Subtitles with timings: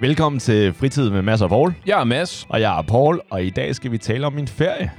[0.00, 1.74] Velkommen til Fritid med Mads og Paul.
[1.86, 2.46] Jeg er Mads.
[2.48, 4.90] Og jeg er Paul, og i dag skal vi tale om min ferie.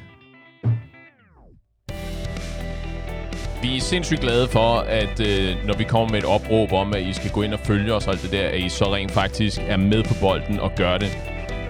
[3.62, 7.02] Vi er sindssygt glade for, at øh, når vi kommer med et opråb om, at
[7.02, 9.12] I skal gå ind og følge os og alt det der, at I så rent
[9.12, 11.18] faktisk er med på bolden og gør det.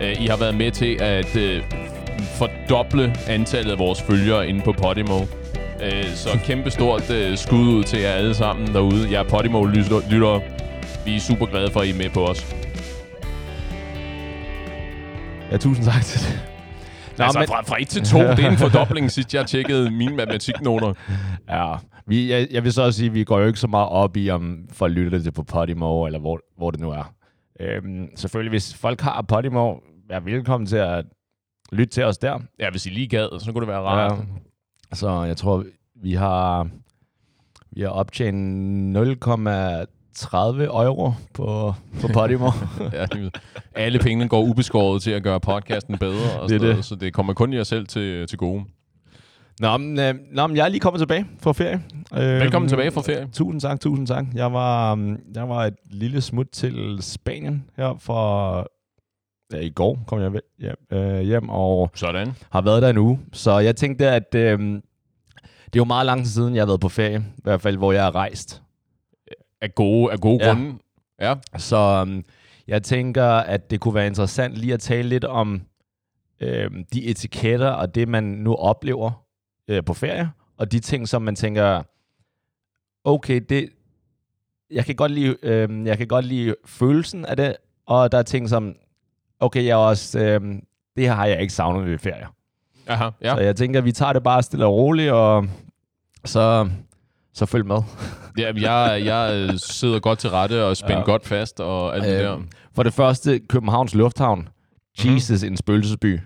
[0.02, 1.64] Øh, I har været med til at øh,
[2.20, 5.20] fordoble antallet af vores følgere inde på Podimo.
[5.84, 9.08] Øh, så kæmpe stort øh, skud ud til jer alle sammen derude.
[9.12, 10.42] Jeg er Podimo-lyttere.
[11.06, 12.67] Vi er super glade for, at I er med på os.
[15.52, 16.50] Ja, tusind tak til det.
[17.18, 17.48] Nå, altså men...
[17.48, 20.94] fra, fra 1 til 2, det er en fordobling, sidst jeg tjekkede mine matematiknoter.
[21.50, 21.76] Ja,
[22.08, 24.18] vi, jeg, jeg vil så også sige, at vi går jo ikke så meget op
[24.18, 27.14] i, om folk lytter det på Podimo, eller hvor, hvor det nu er.
[27.60, 29.76] Øhm, selvfølgelig, hvis folk har Podimo,
[30.10, 31.06] er velkommen til at
[31.72, 32.40] lytte til os der.
[32.60, 34.12] Ja, hvis I lige gad, så kunne det være rart.
[34.92, 34.96] Ja.
[34.96, 35.66] Så jeg tror,
[36.04, 36.70] vi har,
[37.72, 38.38] vi har optjent
[40.18, 42.52] 30 euro på, på Podimo.
[42.94, 43.06] ja,
[43.76, 46.86] alle pengene går ubeskåret til at gøre podcasten bedre, og det er det.
[46.86, 48.64] så det kommer kun jer selv til, til gode.
[49.60, 51.84] Nå, men, øh, nå, men jeg er lige kommet tilbage fra ferie.
[52.12, 53.30] Velkommen øh, tilbage fra ferie.
[53.34, 54.26] Tusind tak, tusind tak.
[54.36, 58.68] Jeg var, um, jeg var et lille smut til Spanien her for...
[59.54, 62.34] Ja, i går kom jeg hjem, øh, hjem og Sådan.
[62.52, 63.20] har været der en uge.
[63.34, 66.80] Så jeg tænkte, at øh, det er jo meget lang tid siden, jeg har været
[66.80, 67.26] på ferie.
[67.38, 68.62] I hvert fald, hvor jeg har rejst
[69.62, 70.54] af gode, af gode ja.
[70.54, 70.78] grunde.
[71.22, 71.36] Ja.
[71.58, 72.24] Så um,
[72.68, 75.62] jeg tænker, at det kunne være interessant lige at tale lidt om
[76.40, 79.12] øhm, de etiketter og det, man nu oplever
[79.68, 81.84] øh, på ferie, og de ting, som man tænker,
[83.04, 83.70] okay, det,
[84.72, 87.56] jeg kan godt lide, øh, jeg kan godt lide følelsen af det,
[87.86, 88.76] og der er ting som,
[89.40, 90.42] okay, jeg også, øh,
[90.96, 92.28] det her har jeg ikke savnet ved ferie.
[92.88, 93.36] Aha, ja.
[93.36, 95.48] Så jeg tænker, vi tager det bare stille og roligt, og
[96.26, 96.70] så
[97.38, 97.82] så følg med.
[98.38, 101.04] ja, jeg, jeg øh, sidder godt til rette og spænder ja.
[101.04, 102.40] godt fast og alt øh, det der.
[102.76, 104.50] For det første, Københavns Lufthavn.
[105.04, 105.14] Mhm.
[105.14, 105.48] Jesus, mm.
[105.48, 106.20] en spøgelsesby.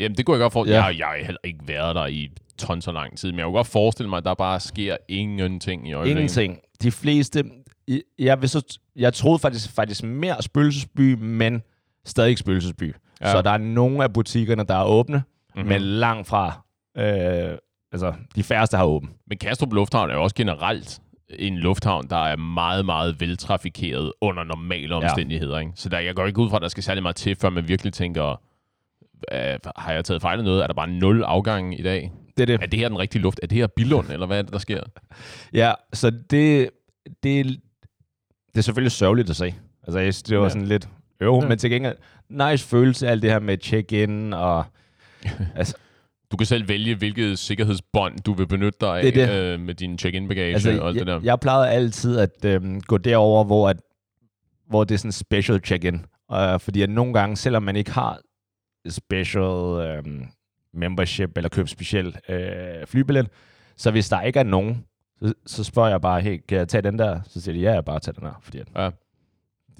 [0.00, 0.86] Jamen, det kunne jeg godt forestille ja.
[0.86, 2.28] jeg, jeg har heller ikke været der i
[2.58, 5.88] tons så lang tid, men jeg kunne godt forestille mig, at der bare sker ingenting
[5.88, 6.20] i øjeblikket.
[6.20, 6.58] Ingenting.
[6.82, 7.44] De fleste...
[8.18, 11.62] Jeg, vil så, jeg troede faktisk, faktisk mere spøgelsesby, men
[12.04, 12.94] stadig ikke spøgelsesby.
[13.20, 13.32] Ja.
[13.32, 15.22] Så der er nogle af butikkerne, der er åbne,
[15.54, 15.68] mm-hmm.
[15.68, 16.64] men langt fra
[16.96, 17.58] øh,
[17.92, 19.10] Altså, de færreste har åben.
[19.26, 24.44] Men Kastrup Lufthavn er jo også generelt en lufthavn, der er meget, meget veltrafikeret under
[24.44, 25.54] normale omstændigheder.
[25.54, 25.60] Ja.
[25.60, 25.72] Ikke?
[25.74, 27.68] Så der, jeg går ikke ud fra, at der skal særlig meget til, før man
[27.68, 28.40] virkelig tænker,
[29.76, 30.62] har jeg taget fejl af noget?
[30.62, 32.12] Er der bare nul afgang i dag?
[32.36, 32.62] Det er det.
[32.62, 33.40] Er det her den rigtige luft?
[33.42, 34.82] Er det her Billund, eller hvad er det, der sker?
[35.52, 36.70] Ja, så det,
[37.22, 37.46] det,
[38.46, 39.54] det er selvfølgelig sørgeligt at se.
[39.86, 40.48] Altså, det var ja.
[40.48, 40.88] sådan lidt
[41.20, 41.48] øv, ja.
[41.48, 41.96] men til gengæld,
[42.28, 44.64] nice følelse, alt det her med check-in og...
[45.56, 45.76] altså,
[46.32, 49.30] du kan selv vælge, hvilket sikkerhedsbånd du vil benytte dig af det det.
[49.30, 51.20] Øh, med din check-in-bagage altså, og alt jeg, det der.
[51.22, 53.76] Jeg plejede altid at øh, gå derover, hvor, at,
[54.68, 56.04] hvor det er sådan special check-in.
[56.32, 58.20] Uh, fordi at nogle gange, selvom man ikke har
[58.88, 60.04] special øh,
[60.74, 63.28] membership eller købt speciel øh, flybillet,
[63.76, 64.84] så hvis der ikke er nogen,
[65.22, 67.20] så, så spørger jeg bare, hey, kan jeg tage den der?
[67.28, 68.40] Så siger de, ja, jeg bare tage den der.
[68.42, 68.90] Fordi at, ja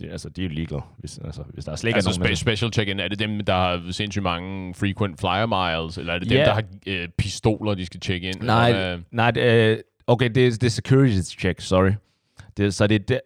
[0.00, 2.32] de, altså, de er jo ligeglade, hvis, altså, hvis der er slet ikke altså, nogen...
[2.32, 6.18] Spe- special check-in, er det dem, der har sindssygt mange frequent flyer miles, eller er
[6.18, 6.46] det dem, yeah.
[6.46, 8.42] der har øh, pistoler, de skal tjekke ind?
[8.42, 11.92] Nej, eller, nej det, øh, okay, det er, det er security check, sorry.
[12.56, 13.20] Det, så det, det,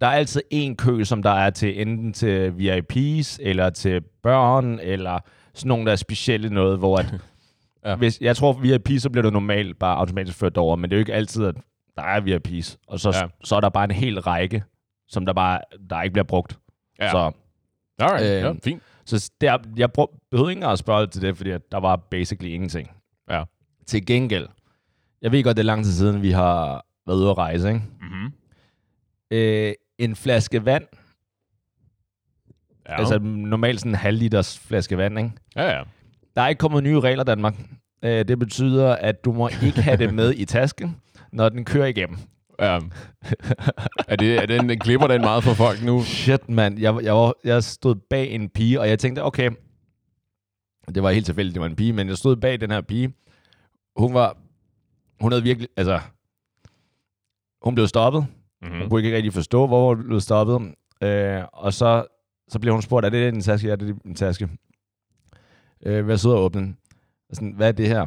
[0.00, 4.78] der er altid en kø, som der er til enten til VIP's, eller til børn,
[4.82, 5.18] eller
[5.54, 7.14] sådan nogle, der er specielle noget, hvor at,
[7.86, 7.96] ja.
[7.96, 10.98] hvis, jeg tror, VIP, så bliver det normalt bare automatisk ført over, men det er
[10.98, 11.54] jo ikke altid, at
[11.96, 13.22] der er VIP's, og så, ja.
[13.44, 14.62] så er der bare en hel række
[15.08, 15.60] som der bare
[15.90, 16.58] der ikke bliver brugt.
[17.00, 17.10] Ja.
[17.10, 17.32] Så,
[17.98, 18.82] Alright, øh, ja, fint.
[19.04, 22.90] Så der, jeg brug, behøvede ikke at spørge til det, fordi der var basically ingenting.
[23.30, 23.44] Ja.
[23.86, 24.48] Til gengæld,
[25.22, 27.82] jeg ved godt, det er lang tid siden, vi har været ude at rejse, ikke?
[28.00, 28.32] Mm-hmm.
[29.30, 30.84] Øh, en flaske vand,
[32.88, 32.98] ja.
[32.98, 35.30] altså normalt sådan en halv liters flaske vand, ikke?
[35.56, 35.82] Ja, ja.
[36.36, 37.54] Der er ikke kommet nye regler i Danmark.
[38.02, 40.96] Øh, det betyder, at du må ikke have det med i tasken,
[41.32, 42.18] når den kører igennem.
[42.58, 42.78] Ja.
[44.08, 46.02] er, det, er den, klipper den meget for folk nu?
[46.02, 46.78] Shit, mand.
[46.78, 49.50] Jeg, jeg, var, jeg stod bag en pige, og jeg tænkte, okay,
[50.94, 53.14] det var helt tilfældigt, det var en pige, men jeg stod bag den her pige.
[53.96, 54.36] Hun var,
[55.20, 56.00] hun havde virkelig, altså,
[57.62, 58.26] hun blev stoppet.
[58.62, 58.78] Mm-hmm.
[58.78, 60.74] Hun kunne ikke rigtig forstå, hvor hun blev stoppet.
[61.02, 62.06] Øh, og så,
[62.48, 63.68] så blev hun spurgt, er det en taske?
[63.68, 64.48] Ja, det er en taske.
[65.86, 66.74] Øh, hvad sidder og åbne
[67.32, 68.06] Sådan, hvad er det her?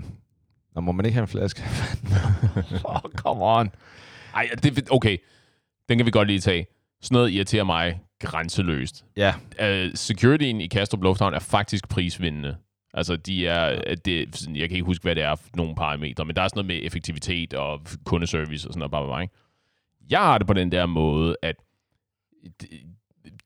[0.75, 1.63] Nå, må man ikke have en flaske?
[2.85, 3.69] oh, come on.
[4.37, 5.17] Ej, det, okay.
[5.89, 6.65] Den kan vi godt lige tage.
[7.01, 9.05] Sådan noget irriterer mig grænseløst.
[9.17, 9.33] Ja.
[9.61, 12.57] Uh, securityen i Kastrup Lufthavn er faktisk prisvindende.
[12.93, 16.35] Altså, de er, det, jeg kan ikke huske, hvad det er for nogle parametre, men
[16.35, 18.91] der er sådan noget med effektivitet og kundeservice og sådan noget.
[18.91, 19.33] Bare, bare, ikke?
[20.09, 21.55] Jeg har det på den der måde, at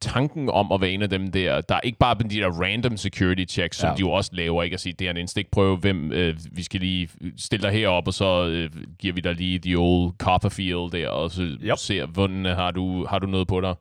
[0.02, 2.98] tanken om at være en af dem der, der er ikke bare de der random
[2.98, 3.96] security checks, som Ja.
[3.96, 6.80] de jo også laver, ikke at sige, det er en stikprøve, hvem, øh, vi skal
[6.80, 8.70] lige stille dig herop, og så øh,
[9.00, 11.78] giver vi dig lige the old Copperfield der, og så Yep.
[11.78, 13.76] ser, hvordan har du, har du noget på dig?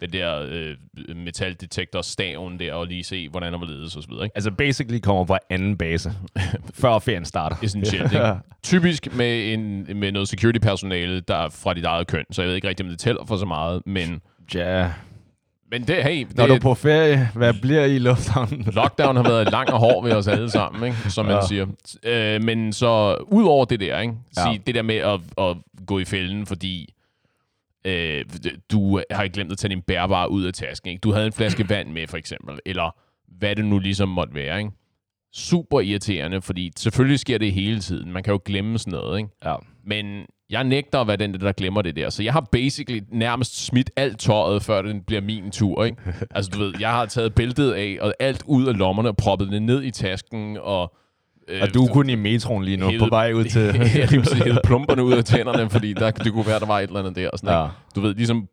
[0.00, 0.76] Den der øh,
[1.16, 4.36] metaldetektor staven der, og lige se, hvordan der ledes og så videre, ikke?
[4.36, 6.12] Altså basically kommer på anden base,
[6.80, 7.56] før ferien starter.
[7.62, 8.32] Essentielt, ikke?
[8.62, 12.54] Typisk med, en, med noget security-personale, der er fra dit eget køn, så jeg ved
[12.56, 14.20] ikke rigtig, om det tæller for så meget, men,
[14.54, 14.90] ja.
[15.70, 18.62] Men det, hey, det, Når du er på ferie, hvad bliver I i lufthavnen?
[18.76, 21.10] Lockdown har været lang og hård ved os alle sammen, ikke?
[21.10, 21.46] som man Ja.
[21.46, 21.66] siger.
[22.02, 24.14] Øh, men så ud over det der, ikke?
[24.38, 24.58] Sige, Ja.
[24.66, 26.94] det der med at, at gå i fælden, fordi
[27.84, 28.24] øh,
[28.72, 30.90] du har ikke glemt at tage din bærbare ud af tasken.
[30.90, 31.00] Ikke?
[31.00, 32.96] Du havde en flaske vand med, for eksempel, eller
[33.38, 34.58] hvad det nu ligesom måtte være.
[34.58, 34.70] Ikke?
[35.32, 38.12] Super irriterende, fordi selvfølgelig sker det hele tiden.
[38.12, 39.18] Man kan jo glemme sådan noget.
[39.18, 39.30] Ikke?
[39.44, 39.54] Ja.
[39.84, 42.10] Men jeg nægter at være den, der glemmer det der.
[42.10, 45.84] Så jeg har basically nærmest smidt alt tøjet, før det bliver min tur.
[45.84, 45.96] Ikke?
[46.36, 49.48] altså, du ved, jeg har taget bæltet af, og alt ud af lommerne, og proppet
[49.50, 50.94] det ned i tasken, og...
[51.48, 53.72] Øh, Og du er kun i metroen lige nu, Hele- på vej ud til...
[54.44, 57.16] hævet plumperne ud af tænderne, fordi der, det kunne være, der var et eller andet
[57.16, 57.30] der.
[57.30, 57.62] Og sådan, Ja.
[57.62, 57.68] ja.
[57.94, 58.48] Du ved, ligesom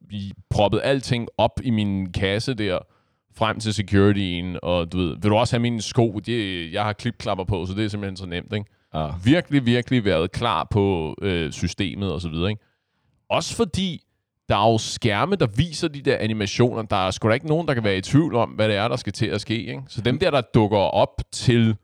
[0.49, 2.77] proppet alting op i min kasse der,
[3.37, 6.19] frem til securityen, og du ved, vil du også have mine sko?
[6.25, 8.65] De, jeg har klipklapper på, så det er simpelthen så nemt, ikke?
[8.93, 9.07] Ja.
[9.23, 12.49] virkelig, virkelig været klar på øh, systemet og så videre.
[12.49, 12.61] Ikke?
[13.29, 14.01] Også fordi,
[14.49, 16.81] der er jo skærme, der viser de der animationer.
[16.81, 18.87] Der er sgu da ikke nogen, der kan være i tvivl om, hvad det er,
[18.87, 19.57] der skal til at ske.
[19.57, 19.81] Ikke?
[19.87, 21.75] Så dem der, der dukker op til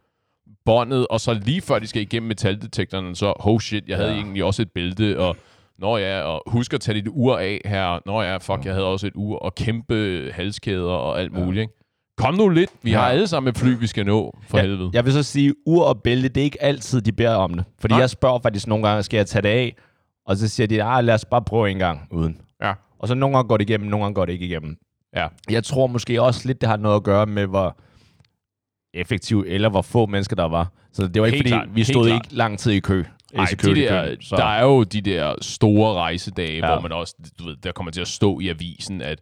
[0.65, 4.15] båndet, og så lige før de skal igennem metaldetektoren, så, oh shit, jeg havde Ja.
[4.17, 5.38] egentlig også et bælte, og
[5.77, 8.00] Nå ja, og husk at tage dit ur af her.
[8.06, 11.61] Nå ja, fuck, jeg havde også et ur, og kæmpe halskæder og alt muligt.
[11.61, 11.73] Ikke?
[12.19, 14.89] Kom nu lidt, vi har alle sammen et fly, vi skal nå, for Ja, helvede.
[14.94, 17.63] Jeg vil så sige, ur og bælte, det er ikke altid, de beder om det.
[17.80, 18.00] Fordi Nej.
[18.01, 19.75] jeg spørger faktisk nogle gange, skal jeg tage det af?
[20.25, 22.38] Og så siger de, ah, lad os bare prøve en gang uden.
[22.63, 22.74] Ja.
[23.00, 24.77] Og så nogle gange går det igennem, nogle gange går det ikke igennem.
[25.16, 25.27] Ja.
[25.50, 27.77] Jeg tror måske også lidt, det har noget at gøre med, hvor
[28.94, 30.71] effektiv eller hvor få mennesker der var.
[30.94, 32.25] Så det var ikke, Helt fordi klart, vi stod klart.
[32.25, 33.04] ikke lang tid i kø.
[33.33, 36.74] Nej, de der, så- der er jo de der store rejsedage, ja.
[36.74, 39.21] hvor man også, du ved, der kommer til at stå i avisen, at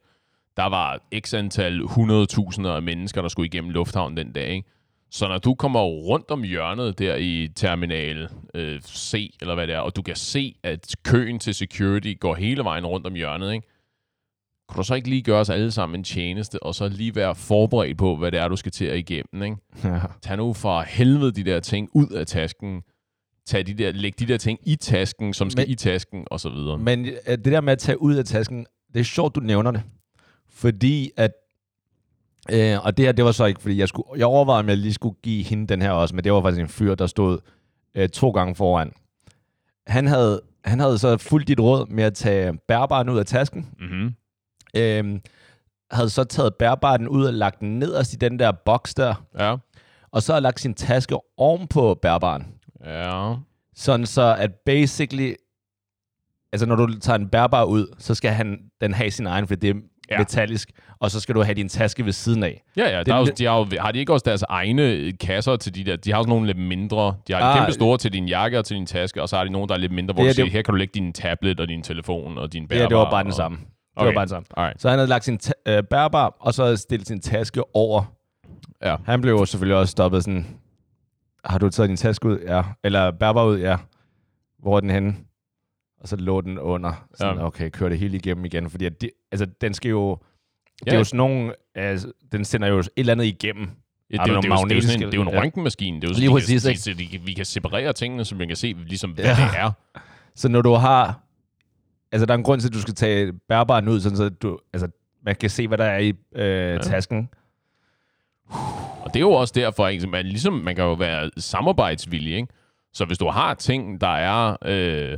[0.58, 4.50] der var x antal 100.000 af mennesker, der skulle igennem lufthavnen den dag.
[4.50, 4.68] Ikke?
[5.12, 9.76] Så når du kommer rundt om hjørnet der i terminal øh, C, eller hvad det
[9.76, 13.54] er, og du kan se, at køen til security går hele vejen rundt om hjørnet,
[13.54, 13.68] ikke?
[14.70, 17.36] kunne du så ikke lige gøre os alle sammen en tjeneste, og så lige være
[17.36, 19.58] forberedt på, hvad det er, du skal til at igennem, ikke?
[19.84, 20.00] Ja.
[20.22, 22.82] Tag nu for helvede de der ting ud af tasken.
[23.46, 26.28] Tag de der, læg de der ting i tasken, som skal Men- Men, i tasken,
[26.32, 26.78] og så videre.
[26.78, 29.72] Men øh, det der med at tage ud af tasken, det er sjovt, du nævner
[29.72, 29.82] det.
[30.58, 31.32] Fordi at,
[32.52, 34.78] øh, og det her, det var så ikke, fordi jeg, skulle, jeg overvejede, om jeg
[34.78, 37.40] lige skulle give hende den her også, men det var faktisk en fyr, der stod
[37.96, 38.92] øh, to gange foran.
[39.88, 43.68] Han havde, han havde så fulgt dit råd med at tage bærbaren ud af tasken.
[43.80, 44.14] Mm-hmm.
[44.76, 45.20] Øh,
[45.92, 49.56] havde så taget bærbaren ud og lagt den nederst i den der boks der, Ja.
[50.12, 52.48] og så har lagt sin taske oven på bærbaren.
[52.86, 53.34] Ja.
[53.76, 55.34] Sådan så, at basically,
[56.52, 59.56] altså når du tager en bærbar ud, så skal han, den have sin egen, for
[59.56, 59.76] det
[60.10, 60.16] ja.
[60.16, 60.20] Ja.
[60.20, 62.64] metallisk, og så skal du have din taske ved siden af.
[62.78, 62.98] Ja, ja.
[63.00, 65.76] Det- Der er jo, de har, jo, har de ikke også deres egne kasser til
[65.76, 65.96] de der?
[65.96, 67.16] De har også nogle lidt mindre.
[67.28, 69.44] De har Ah, kæmpe store til din jakke og til din taske, og så har
[69.44, 70.78] de nogle, der er lidt mindre, hvor Det du er siger, det- her kan du
[70.78, 72.82] lægge din tablet og din telefon og din bærbar.
[72.82, 73.58] her, det var bare den samme.
[73.58, 73.66] Det
[73.96, 74.06] Okay.
[74.08, 74.46] var bare den samme.
[74.58, 74.82] Alright.
[74.82, 78.04] Så han havde lagt sin øh, bærbar, og så havde stillet sin taske over.
[78.84, 78.96] Ja.
[79.06, 80.46] Han blev jo selvfølgelig også stoppet sådan,
[81.46, 82.40] har du taget din taske ud?
[82.48, 82.62] Ja.
[82.84, 83.60] Eller bærbar ud?
[83.60, 83.78] Ja.
[84.60, 85.16] Hvor er den henne?
[86.02, 87.08] Og så lå den under.
[87.16, 87.46] Sådan, Ja.
[87.46, 88.70] okay, kør det hele igennem igen.
[88.70, 90.18] Fordi at det, altså, den skal jo...
[90.80, 90.98] Det er Ja.
[90.98, 91.54] jo sådan nogle...
[91.76, 93.64] Altså, den sender jo et eller andet igennem.
[93.64, 95.34] Ja, det, er det, er jo- det, er jo sådan en- det er jo en
[95.34, 95.42] ja.
[95.42, 96.02] røntgenmaskine.
[96.02, 98.48] Det er jo Lige så præcis, kan, så de, vi kan separere tingene, så man
[98.48, 99.32] kan se, ligesom, hvad Ja.
[99.32, 99.72] det er.
[100.36, 101.20] Så når du har...
[102.12, 104.60] Altså, der er en grund til, at du skal tage bærbaren ud, sådan så du,
[104.74, 104.88] altså,
[105.26, 106.78] man kan se, hvad der er i øh, ja.
[106.78, 107.30] tasken.
[109.02, 110.00] Og det er jo også derfor?
[110.00, 112.48] Så man, ligesom, man kan jo være samarbejdsvillig, ikke?
[112.94, 115.18] Så hvis du har ting, der er, øh,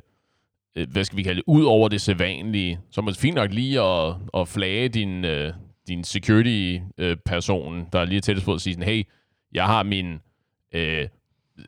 [0.92, 3.82] hvad skal vi kalde det, ud over det sædvanlige, så er det fint nok lige
[3.82, 5.54] at, at flage din, øh,
[5.88, 9.04] din security-person, der er lige tættest på at sige sådan, hey,
[9.54, 10.20] jeg har min
[10.74, 11.08] øh,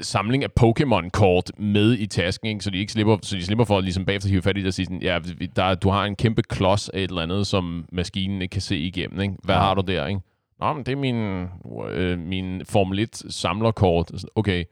[0.01, 2.63] samling af Pokémon-kort med i tasken, ikke?
[2.63, 4.67] Så, de ikke slipper, så de slipper for at ligesom bagefter hive fat i det
[4.67, 5.19] og sige sådan, ja,
[5.55, 8.77] der, du har en kæmpe klods af et eller andet, som maskinen ikke kan se
[8.77, 9.33] igennem, ikke?
[9.43, 9.61] Hvad Ja.
[9.61, 10.21] har du der, ikke?
[10.59, 11.47] Nå, men det er min,
[11.89, 14.07] øh, min Formel 1 samlerkort.
[14.07, 14.63] Sådan, Okay,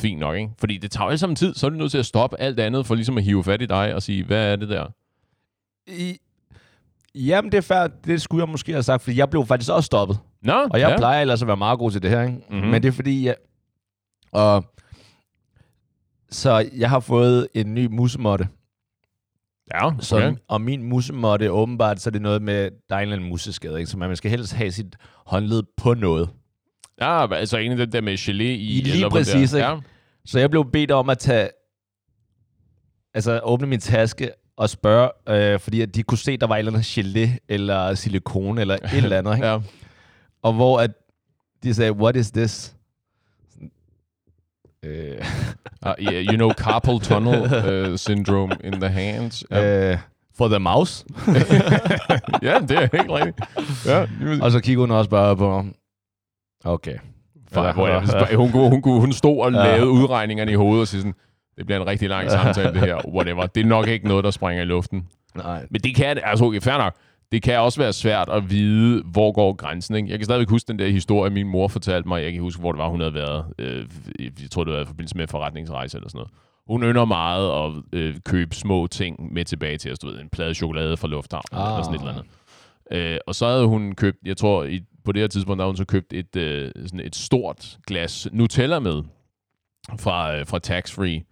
[0.00, 0.50] fint nok, ikke?
[0.58, 2.60] Fordi det tager jo alle sammen tid, så er du nødt til at stoppe alt
[2.60, 4.86] andet, for ligesom at hive fat i dig og sige, hvad er det der?
[5.86, 6.18] I,
[7.14, 7.86] jamen, det er fair.
[8.04, 10.18] Det skulle jeg måske have sagt, fordi jeg blev faktisk også stoppet.
[10.42, 10.96] Nå, Og jeg ja.
[10.96, 12.38] plejer ellers at være meget god til det her, ikke?
[12.50, 12.58] Mhm.
[12.60, 13.36] Men det er fordi, jeg...
[14.32, 14.64] Og,
[16.30, 18.48] så jeg har fået en ny musemotte.
[19.74, 19.96] Ja, okay.
[20.00, 23.28] Så, og min musemåtte, åbenbart, så er det noget med, der er en eller anden
[23.28, 23.90] museskade, ikke?
[23.90, 26.28] så man skal helst have sit håndled på noget.
[27.00, 28.78] Ja, altså en af den der med gelé i.
[28.78, 29.66] I lige præcis, ikke?
[29.66, 29.76] Ja.
[30.24, 31.48] Så jeg blev bedt om at tage,
[33.14, 36.58] altså åbne min taske og spørge, øh, fordi at de kunne se, der var et
[36.58, 39.34] eller andet gelé, eller silikone, eller et eller andet.
[39.36, 39.46] Ikke?
[39.46, 39.58] ja.
[40.42, 40.90] Og hvor at
[41.62, 42.74] de sagde, what is this?
[44.84, 45.24] Øh,
[45.86, 49.44] Uh, yeah, you know carpal tunnel uh, syndrome in the hands.
[49.50, 49.98] Ja, øh,
[50.36, 51.04] for the mouse.
[52.48, 53.40] ja det er helt rigtigt.
[53.86, 54.06] Ja,
[54.44, 55.64] Og så kigger hun også bare på.
[56.64, 56.96] Okay.
[57.52, 59.58] Far, hvor jeg, hun, hun, kunne- hun stod og Ja.
[59.64, 61.14] lavede udregningerne i hovedet og siger sådan,
[61.56, 63.08] det bliver en rigtig lang samtale, det her.
[63.08, 63.46] Whatever.
[63.46, 65.06] Det er nok ikke noget, der springer i luften.
[65.36, 65.66] Nej.
[65.70, 66.94] Men det kan, altså okay, fair nok.
[67.32, 69.94] Det kan også være svært at vide, hvor går grænsen.
[69.96, 70.10] Ikke?
[70.10, 72.22] Jeg kan stadigvæk huske den der historie, min mor fortalte mig.
[72.22, 73.44] Jeg kan huske, hvor det var, hun havde været.
[73.58, 73.86] Øh,
[74.18, 76.30] jeg tror, det var i forbindelse med forretningsrejse eller sådan noget.
[76.66, 79.98] Hun ynder meget at øh, købe små ting med tilbage til os.
[79.98, 81.72] Du ved, en plade chokolade fra Lufthavn ah.
[81.72, 83.12] eller sådan et eller andet.
[83.14, 85.70] Øh, og så havde hun købt, jeg tror, i, på det her tidspunkt, der havde
[85.72, 89.02] hun så købt et, øh, sådan et stort glas Nutella med
[89.98, 91.22] fra, øh, fra Tax Free.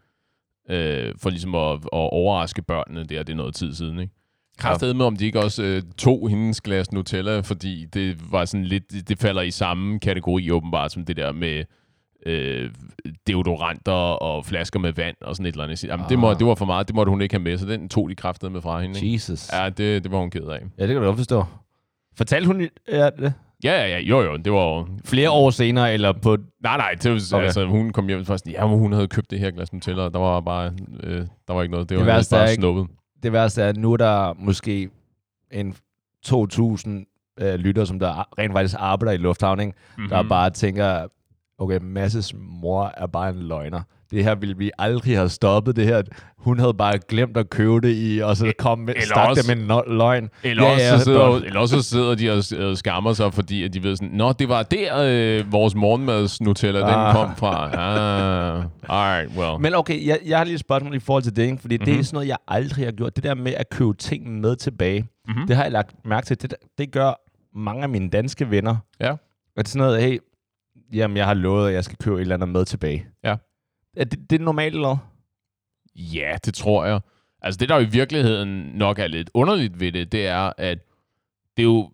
[0.70, 4.12] Øh, for ligesom at, at overraske børnene der, det er noget tid siden, ikke?
[4.58, 8.64] Kraftedet med, om de ikke også øh, tog hendes glas Nutella, fordi det var sådan
[8.64, 11.64] lidt, det- falder i samme kategori åbenbart, som det der med
[12.26, 12.70] øh,
[13.26, 15.84] deodoranter og flasker med vand og sådan et eller andet.
[15.84, 16.38] Jamen, det, må, Ah.
[16.38, 18.52] det var for meget, det måtte hun ikke have med, så den tog de kraftedet
[18.52, 19.00] med fra hende.
[19.00, 19.14] Ikke?
[19.14, 19.52] Jesus.
[19.52, 20.60] Ja, det, det var hun ked af.
[20.78, 21.44] Ja, det kan du godt forstå.
[22.16, 23.32] Fortalte hun ja, det?
[23.64, 24.86] Ja, ja, ja, jo, jo, det var jo...
[25.04, 26.36] Flere år senere, eller på...
[26.62, 27.44] Nej, nej, det var, Okay.
[27.44, 30.12] altså, hun kom hjem først, ja, men hun havde købt det her glas Nutella, og
[30.14, 30.72] der var bare,
[31.02, 32.86] øh, der var ikke noget, det var Det det værste bare ikke- snuppet.
[33.22, 34.90] Det værste er, at nu er der måske
[35.52, 35.74] en
[36.26, 36.90] 2.000
[37.40, 39.72] øh, lytter, som der rent faktisk arbejder i lufthavn, ikke?
[39.96, 40.08] Mm-hmm.
[40.08, 41.06] der bare tænker,
[41.58, 43.82] okay, Masses mor er bare en løgner.
[44.10, 46.02] Det her ville vi aldrig have stoppet, det her.
[46.38, 49.56] Hun havde bare glemt at købe det i, og så kom med, stak også- det
[49.66, 50.28] med en løgn.
[50.42, 53.34] Eller, Ja, også, ja, så sidder, eller også så sidder de og øh, skammer sig,
[53.34, 54.96] fordi at de ved sådan, Nå, det var der,
[55.40, 57.14] øh, vores morgenmads Nutella, den Ah.
[57.14, 57.70] kom fra.
[57.72, 59.60] Ah, alright, well.
[59.60, 61.58] Men okay, jeg, jeg har lige et spørgsmål i forhold til det, ikke?
[61.58, 61.84] fordi mm-hmm.
[61.84, 62.00] det Mhm.
[62.00, 63.16] er sådan noget, jeg aldrig har gjort.
[63.16, 65.46] Det der med at købe ting med tilbage, Mhm.
[65.46, 66.42] det har jeg lagt mærke til.
[66.42, 67.12] Det, det gør
[67.58, 68.76] mange af mine danske venner.
[69.00, 69.10] Ja.
[69.10, 69.18] At
[69.56, 70.18] det er sådan noget, hey,
[70.92, 73.06] jamen jeg har lovet, at jeg skal købe et eller andet med tilbage.
[73.24, 73.34] Ja.
[73.98, 74.96] Er det, det er normalt, eller?
[75.94, 77.00] Ja, det tror jeg.
[77.42, 80.78] Altså det, der jo i virkeligheden nok er lidt underligt ved det, det er, at
[81.56, 81.90] det er jo,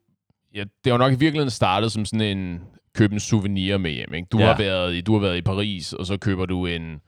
[0.54, 2.60] ja, det er jo nok i virkeligheden startet som sådan en
[2.94, 4.14] købe en souvenir med hjem.
[4.14, 4.28] Ikke?
[4.32, 4.46] Du, Ja.
[4.46, 7.00] har været i, du har været i Paris, og så køber du en,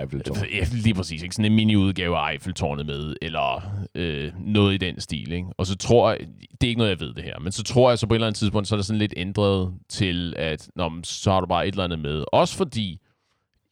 [0.00, 0.36] Eiffeltårn.
[0.52, 1.22] Ja, lige præcis.
[1.22, 1.34] Ikke?
[1.34, 3.62] Sådan en mini-udgave af Eiffeltårnet med, eller
[3.94, 5.32] øh, noget i den stil.
[5.32, 5.48] Ikke?
[5.58, 6.18] Og så tror jeg,
[6.50, 8.16] det er ikke noget, jeg ved det her, men så tror jeg så på et
[8.16, 11.46] eller andet tidspunkt, så er der sådan lidt ændret til, at nå, så har du
[11.46, 12.24] bare et eller andet med.
[12.32, 13.00] Også fordi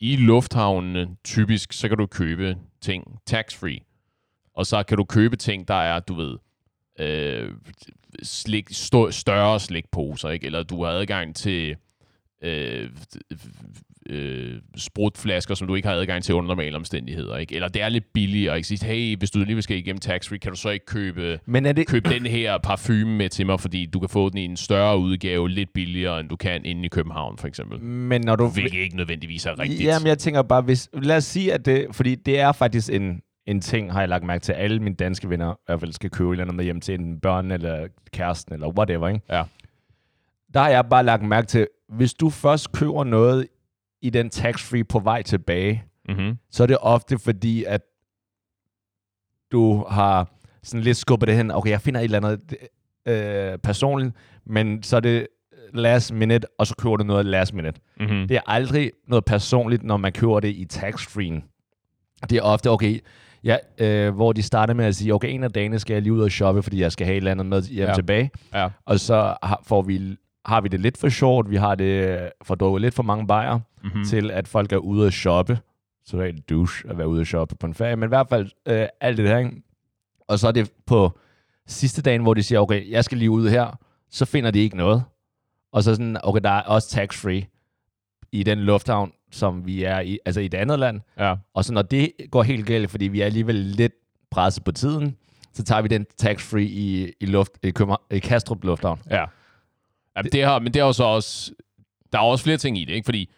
[0.02, 3.78] i lufthavnene typisk, så kan du købe ting tax-free.
[4.54, 6.38] Og så kan du købe ting, der er, du ved,
[6.98, 7.54] øh,
[8.22, 10.46] slik, stå, større slikposer, ikke?
[10.46, 11.76] eller du har adgang til
[12.42, 12.88] øh,
[14.10, 17.36] øh, sprutflasker, som du ikke har adgang til under normale omstændigheder.
[17.36, 17.54] Ikke?
[17.54, 18.56] Eller det er lidt billigere.
[18.56, 18.68] Ikke?
[18.68, 21.72] Sige, hey, hvis du alligevel skal igennem tax-free, kan du så ikke købe, Men er
[21.72, 21.86] det...
[21.86, 24.98] købe den her parfume med til mig, fordi du kan få den i en større
[24.98, 27.80] udgave, lidt billigere, end du kan inde i København, for eksempel.
[27.80, 28.48] Men når du...
[28.48, 29.84] Hvilket ikke nødvendigvis er rigtigt.
[29.84, 30.88] Jamen, jeg tænker bare, hvis...
[31.02, 31.86] Lad os sige, at det...
[31.92, 35.30] Fordi det er faktisk en, en ting, har jeg lagt mærke til, alle mine danske
[35.30, 37.86] venner i hvert fald skal købe et eller andet med hjem til enten børn eller
[38.12, 39.20] kæresten eller whatever, ikke?
[39.30, 39.42] Ja.
[40.54, 43.46] Der har jeg bare lagt mærke til, hvis du først køber noget
[44.02, 46.38] i den tax-free på vej tilbage, Mm-hmm.
[46.50, 47.80] så er det ofte fordi, at
[49.52, 50.30] du har
[50.62, 51.50] sådan lidt skubbet det hen.
[51.50, 52.54] Okay, jeg finder et eller andet
[53.08, 54.14] øh, personligt,
[54.46, 55.26] men så er det
[55.74, 57.80] last minute, og så køber du noget last minute.
[58.00, 58.28] Mm-hmm.
[58.28, 61.42] Det er aldrig noget personligt, når man køber det i tax-free.
[62.30, 63.00] Det er ofte, okay,
[63.44, 66.12] ja, øh, hvor de starter med at sige, okay, en af dagene skal jeg lige
[66.12, 67.94] ud og shoppe, fordi jeg skal have et eller andet med hjem Ja.
[67.94, 68.30] tilbage.
[68.54, 68.68] Ja.
[68.84, 72.54] Og så har, får vi, har vi det lidt for short, vi har det for
[72.54, 73.98] drukket lidt for mange bajer, Mm-hmm.
[73.98, 74.04] mm.
[74.04, 75.58] til at folk er ude og shoppe.
[76.04, 78.08] Så er det en douche at være ude og shoppe på en ferie, men i
[78.08, 79.62] hvert fald øh, alt det der, ikke?
[80.28, 81.18] Og så er det på
[81.66, 83.78] sidste dagen, hvor de siger, okay, jeg skal lige ud her,
[84.10, 85.02] så finder de ikke noget.
[85.72, 87.42] Og så sådan, okay, der er også tax-free
[88.32, 91.00] i den lufthavn, som vi er i, altså i et andet land.
[91.18, 91.34] Ja.
[91.54, 93.92] Og så når det går helt galt, fordi vi er alligevel lidt
[94.30, 95.16] presset på tiden,
[95.52, 99.00] så tager vi den tax-free i, i, luft, i, København, i Kastrup Lufthavn.
[99.10, 99.24] Ja.
[100.16, 101.52] Ja det har, men det er jo så også...
[102.12, 103.04] Der er også flere ting i det, ikke?
[103.04, 103.30] Fordi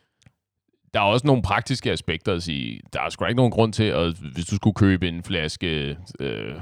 [0.94, 2.80] der er også nogle praktiske aspekter at sige.
[2.92, 6.54] Der er sgu ikke nogen grund til, at hvis du skulle købe en flaske, øh,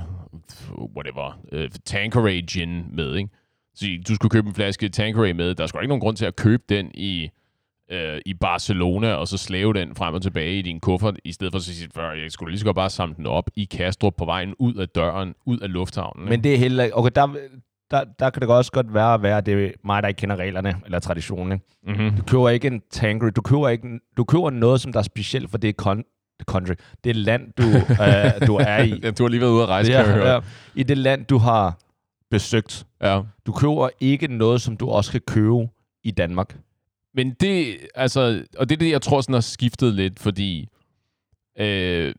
[0.96, 3.30] whatever, øh, Tanqueray gin med, ikke?
[3.74, 5.54] Så du skulle købe en flaske Tanqueray med.
[5.54, 7.28] Der er sgu ikke nogen grund til at købe den i
[7.90, 11.52] øh, i Barcelona, og så slæve den frem og tilbage i din kuffert, i stedet
[11.52, 14.14] for at sige, "Før, jeg skulle lige så godt bare samle den op i Kastrup
[14.16, 16.28] på vejen ud af døren, ud af lufthavnen.
[16.28, 16.96] Men det er heller ikke...
[16.96, 17.36] Okay, der,
[17.92, 20.18] der, der kan det også godt være at være, at det er mig, der ikke
[20.18, 21.60] kender reglerne eller traditionen.
[21.86, 22.16] Mm-hmm.
[22.16, 23.30] Du køber ikke en Tangri.
[23.30, 25.76] Du køber, ikke, du køber noget, som der er specielt for det
[26.38, 26.74] det country.
[27.04, 27.62] Det land, du,
[28.02, 29.00] øh, du er i.
[29.02, 30.40] Ja, du har lige været ude at rejse, ja, kan jeg ja,
[30.80, 31.78] I det land, du har
[32.30, 32.86] besøgt.
[33.02, 33.22] Ja.
[33.46, 35.68] Du køber ikke noget, som du også kan købe
[36.04, 36.58] i Danmark.
[37.14, 40.68] Men det, altså, og det er det, jeg tror sådan har skiftet lidt, fordi
[41.58, 42.14] øh,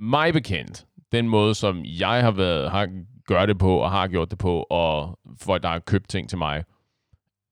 [0.00, 2.88] mig bekendt, den måde, som jeg har været, har
[3.26, 6.38] gør det på, og har gjort det på, og folk, der har købt ting til
[6.38, 6.64] mig,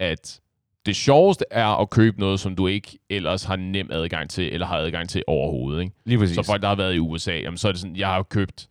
[0.01, 0.41] at
[0.87, 4.67] det sjoveste er at købe noget, som du ikke ellers har nem adgang til, eller
[4.67, 5.81] har adgang til overhovedet.
[5.83, 5.95] Ikke?
[6.05, 6.35] Lige præcis.
[6.35, 8.69] Så folk, der har været i USA, jamen, så er det sådan, jeg har købt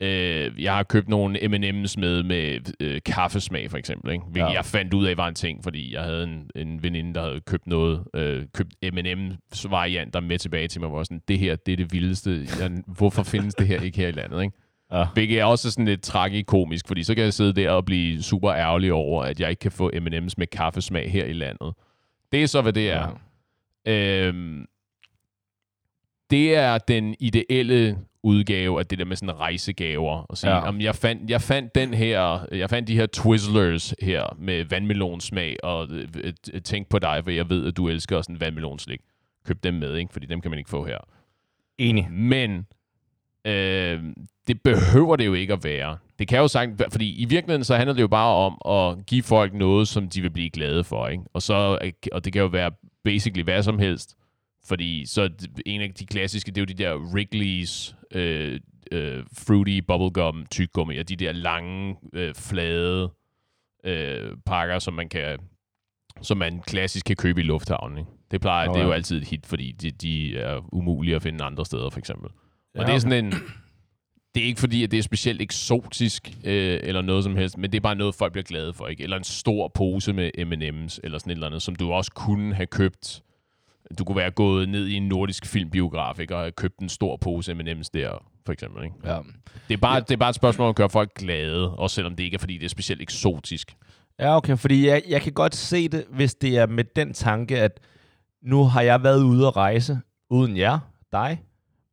[0.00, 4.12] Øh, jeg har købt nogle M&M's med med øh, kaffesmag, for eksempel.
[4.12, 4.24] Ikke?
[4.24, 4.54] Hvilket Ja.
[4.54, 7.40] jeg fandt ud af var en ting, fordi jeg havde en, en veninde, der havde
[7.40, 11.72] købt noget, øh, købt M&M's varianter med tilbage til mig, hvor sådan, det her, det
[11.72, 12.46] er det vildeste.
[12.60, 14.42] Jeg, hvorfor findes det her ikke her i landet?
[14.42, 14.56] Ikke?
[14.92, 15.06] Ja.
[15.14, 18.52] Hvilket er også sådan lidt tragikomisk, fordi så kan jeg sidde der og blive super
[18.52, 21.74] ærgerlig over, at jeg ikke kan få M&M's med kaffesmag her i landet.
[22.32, 23.18] Det er så, hvad det er.
[23.86, 24.26] Ja.
[24.26, 24.66] Øhm,
[26.30, 30.16] det er den ideelle udgave af det der med sådan rejsegaver.
[30.22, 30.72] Og sige, Ja.
[30.80, 35.88] jeg, fandt, jeg fandt den her, jeg fandt de her Twizzlers her med vandmelonsmag, og
[35.90, 36.08] øh,
[36.52, 39.00] øh, tænk på dig, for jeg ved, at du elsker sådan vandmelonslik.
[39.46, 40.12] Køb dem med, ikke?
[40.12, 40.98] fordi dem kan man ikke få her.
[41.78, 42.08] Enig.
[42.10, 42.66] Men
[43.46, 44.02] øh,
[44.46, 45.98] det behøver det jo ikke at være.
[46.18, 49.22] Det kan jo sagt, fordi i virkeligheden så handler det jo bare om at give
[49.22, 51.22] folk noget, som de vil blive glade for, ikke?
[51.32, 51.78] Og, så,
[52.12, 52.70] og det kan jo være
[53.04, 54.16] basically hvad som helst.
[54.68, 55.30] Fordi så
[55.66, 58.60] en af de klassiske, det er jo de der Wrigley's øh,
[58.92, 63.10] øh, Fruity Bubblegum tyggegummi, og de der lange, øh, flade
[63.84, 65.38] øh, pakker, som man kan
[66.22, 67.98] som man klassisk kan købe i lufthavnen.
[67.98, 68.10] Ikke?
[68.30, 68.96] Det plejer, Nå, det er jo ja.
[68.96, 72.30] altid et hit, fordi de, de er umulige at finde andre steder, for eksempel.
[72.76, 73.34] Og Ja, det er sådan en...
[74.34, 77.72] Det er ikke fordi, at det er specielt eksotisk øh, eller noget som helst, men
[77.72, 79.02] det er bare noget, folk bliver glade for, ikke?
[79.02, 82.54] Eller en stor pose med M&M's eller sådan et eller andet, som du også kunne
[82.54, 83.22] have købt.
[83.98, 86.34] Du kunne være gået ned i en nordisk filmbiograf, ikke?
[86.36, 88.96] Og have købt en stor pose M&M's der, for eksempel, ikke?
[89.04, 89.18] Ja.
[89.68, 90.00] Det er, bare, ja.
[90.00, 92.38] det er bare et spørgsmål om at gøre folk glade, også selvom det ikke er,
[92.38, 93.76] fordi det er specielt eksotisk.
[94.20, 97.58] Ja, okay, fordi jeg, jeg kan godt se det, hvis det er med den tanke,
[97.58, 97.80] at
[98.42, 99.98] nu har jeg været ude at rejse
[100.30, 100.78] uden jer,
[101.12, 101.42] dig,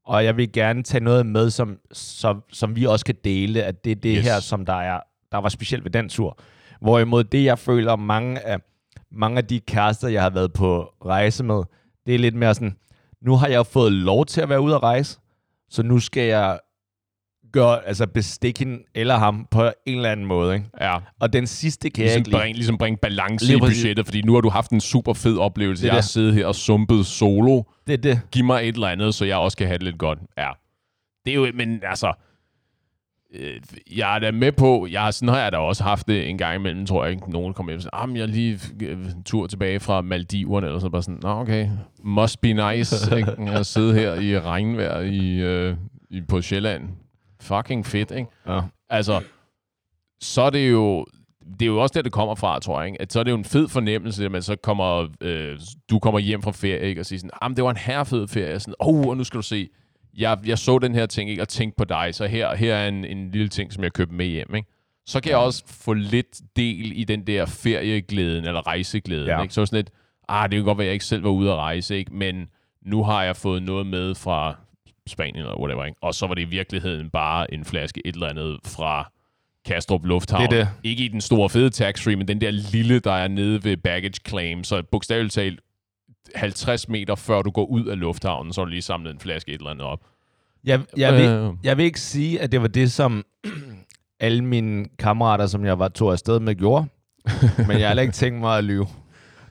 [0.05, 3.83] og jeg vil gerne tage noget med, som, som, som vi også kan dele, at
[3.85, 4.25] det er det Yes.
[4.25, 4.99] her, som der, er,
[5.31, 6.37] der var specielt ved den tur.
[6.81, 8.59] Hvorimod det, jeg føler, mange af,
[9.11, 11.63] mange af de kærester, jeg har været på rejse med,
[12.05, 12.77] det er lidt mere sådan,
[13.21, 15.19] nu har jeg fået lov til at være ude at rejse,
[15.69, 16.59] så nu skal jeg
[17.53, 20.53] gøre, altså bestikke hende eller ham på en eller anden måde.
[20.55, 20.65] Ikke?
[20.81, 20.97] Ja.
[21.19, 22.37] Og den sidste kan jeg Ligesom ikke lide.
[22.37, 25.37] bringe, ligesom bringe balance Lige i budgettet, fordi nu har du haft en super fed
[25.37, 25.81] oplevelse.
[25.81, 26.09] Det Jeg har det.
[26.09, 27.63] siddet her og sumpet solo.
[27.87, 28.21] Det er det.
[28.31, 30.19] Giv mig et eller andet, så jeg også kan have det lidt godt.
[30.37, 30.49] Ja.
[31.25, 32.13] Det er jo, men altså,
[33.35, 33.55] øh,
[33.97, 36.55] jeg er da med på, jeg, sådan har jeg da også haft det en gang
[36.55, 37.31] imellem, tror jeg ikke.
[37.31, 40.67] Nogen kommer hjem og siger, ah, men jeg er lige øh, tur tilbage fra Maldiverne,
[40.67, 41.67] eller så bare sådan, nå okay,
[42.03, 43.31] must be nice, ikke?
[43.41, 45.75] at sidde her i regnvejr i, øh,
[46.09, 46.83] i, på Sjælland.
[47.43, 48.29] Fucking fedt, ikke?
[48.47, 48.61] Ja.
[48.89, 49.21] Altså,
[50.21, 51.05] så er det jo...
[51.59, 52.87] Det er jo også der, det kommer fra, tror jeg.
[52.87, 53.01] Ikke?
[53.01, 56.19] At så er det jo en fed fornemmelse, at man så kommer, øh, du kommer
[56.19, 57.01] hjem fra ferie, ikke?
[57.01, 58.59] og siger sådan, ah, det var en herrefed ferie.
[58.59, 59.69] Sådan, oh, og nu skal du se,
[60.17, 61.41] jeg, jeg så den her ting, ikke?
[61.41, 64.15] og tænkte på dig, så her, her er en, en lille ting, som jeg købte
[64.15, 64.55] med hjem.
[64.55, 64.67] Ikke?
[65.05, 69.27] Så kan jeg også få lidt del i den der ferieglæden, eller rejseglæden.
[69.27, 69.41] Ja.
[69.41, 69.53] Ikke?
[69.53, 69.89] Så sådan lidt,
[70.29, 72.15] ah, det kan godt være, at jeg ikke selv var ude at rejse, ikke?
[72.15, 72.47] men
[72.85, 74.55] nu har jeg fået noget med fra
[75.07, 75.97] Spanien eller whatever, ikke?
[76.01, 79.11] Og så var det i virkeligheden bare en flaske et eller andet fra
[79.65, 80.41] Kastrup Lufthavn.
[80.41, 80.69] Det det.
[80.83, 84.13] Ikke i den store fede tax-free, men den der lille, der er nede ved baggage
[84.27, 84.63] claim.
[84.63, 85.59] Så bogstaveligt talt
[86.35, 89.51] 50 meter før du går ud af lufthavnen, så har du lige samlet en flaske
[89.51, 89.99] et eller andet op.
[90.63, 91.53] Jeg, jeg, vil, Øh.
[91.63, 93.25] jeg vil ikke sige, at det var det, som
[94.19, 96.85] alle mine kammerater, som jeg var tog afsted med, gjorde.
[97.67, 98.87] men jeg har heller ikke tænkt mig at lyve.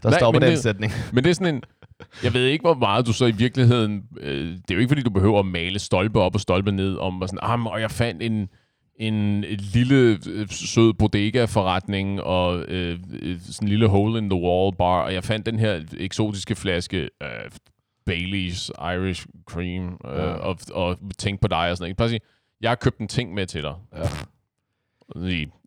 [0.03, 0.93] Der Nej, men den det- sætning.
[1.13, 1.63] Men det er sådan en...
[2.25, 4.03] Jeg ved ikke, hvor meget du så i virkeligheden...
[4.21, 6.97] Øh, det er jo ikke, fordi du behøver at male stolpe op og stolpe ned
[6.97, 8.49] om, hvor sådan, ah, og jeg fandt en,
[8.97, 15.25] en lille øh, sød bodega-forretning og øh, øh, sådan en lille hole-in-the-wall bar, og jeg
[15.25, 17.29] fandt den her eksotiske flaske øh,
[18.07, 20.23] Baileys Irish Cream øh, Ja.
[20.23, 21.97] og, og tænkte på dig og sådan noget.
[21.97, 22.21] Bare sige,
[22.61, 23.75] jeg har købt en ting med til dig.
[23.97, 24.03] Ja.
[25.09, 25.21] Og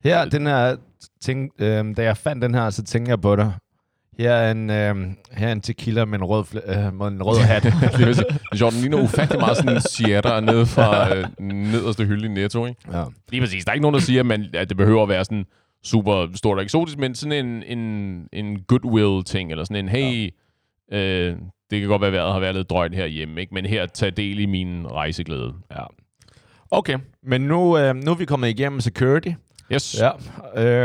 [0.03, 0.75] Her, den her
[1.21, 3.53] ting, øh, da jeg fandt den her, så tænkte jeg på dig.
[4.19, 4.95] Her er en, øh,
[5.31, 7.65] her er en tequila med en rød, øh, med en rød hat.
[7.65, 12.65] er den ligner ufattelig meget sådan en Sierra nede fra øh, nederste hylde i Netto,
[12.65, 12.81] ikke?
[12.91, 13.03] ja.
[13.31, 13.65] Lige præcis.
[13.65, 15.45] Der er ikke nogen, der siger, at, man, at det behøver at være sådan
[15.83, 17.79] super stort og eksotisk, men sådan en, en,
[18.33, 20.33] en goodwill-ting, eller sådan en, hey,
[20.91, 21.35] Øh,
[21.71, 23.53] det kan godt være, at vejret har været lidt drøjt herhjemme, ikke?
[23.53, 25.53] men her tag del i min rejseglæde.
[25.71, 25.83] Ja.
[26.71, 29.29] Okay, men nu, øh, nu er vi kommet igennem security.
[29.71, 29.99] Yes.
[29.99, 30.11] Ja,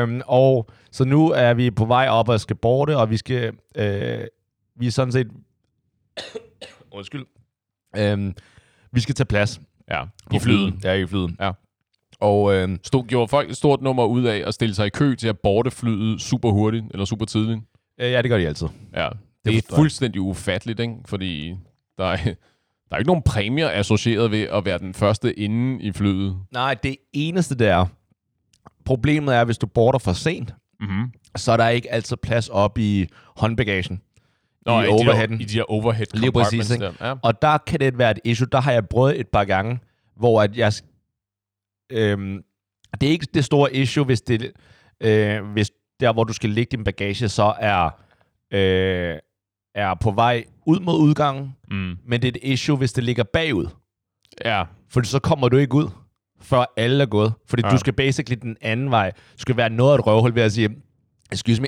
[0.02, 3.52] øhm, og så nu er vi på vej op og skal borte, og vi skal,
[3.76, 4.24] øh,
[4.76, 5.28] vi er sådan set,
[6.92, 7.26] undskyld,
[7.96, 8.34] øhm,
[8.92, 10.04] vi skal tage plads ja.
[10.32, 10.84] I flyet.
[10.84, 11.36] Ja, i flyet.
[11.40, 11.50] Ja.
[12.20, 15.14] Og øhm, Stod, gjorde folk et stort nummer ud af at stille sig i kø
[15.14, 17.60] til at borte flyet super hurtigt, eller super tidligt?
[18.00, 18.68] øh, ja, det gør de altid.
[18.94, 19.08] Ja,
[19.44, 20.94] det, det er fuldstændig ufatteligt, ikke?
[21.04, 21.54] fordi
[21.98, 22.16] der er,
[22.88, 26.36] der er ikke nogen præmier associeret ved at være den første inde i flyet.
[26.52, 27.86] Nej, det eneste der,
[28.84, 31.12] problemet er, hvis du border for sent, Mm-hmm.
[31.36, 34.00] så er der ikke altid plads op i håndbagagen.
[34.66, 35.38] Nå, I i, overheaden.
[35.38, 36.84] De I de der overhead Lige præcis, compartments ikke?
[37.04, 37.08] der.
[37.08, 37.14] Ja.
[37.22, 38.48] Og der kan det være et issue.
[38.52, 39.78] Der har jeg prøvet et par gange,
[40.16, 40.72] hvor at jeg...
[41.92, 42.42] Øhm,
[43.00, 44.52] det er ikke det store issue, hvis det
[45.00, 47.90] øh, hvis der, hvor du skal lægge din bagage, så er,
[48.52, 49.18] øh,
[49.74, 51.56] er på vej ud mod udgangen.
[51.70, 51.96] Mm.
[52.06, 53.66] Men det er et issue, hvis det ligger bagud.
[54.44, 54.64] ja.
[54.88, 55.88] For så kommer du ikke ud,
[56.42, 57.32] før alle er gået.
[57.46, 57.70] Fordi Ja.
[57.72, 59.10] du skal basically den anden vej.
[59.10, 60.70] Du skal være noget af et røvhul ved at sige,
[61.32, 61.66] excuse me,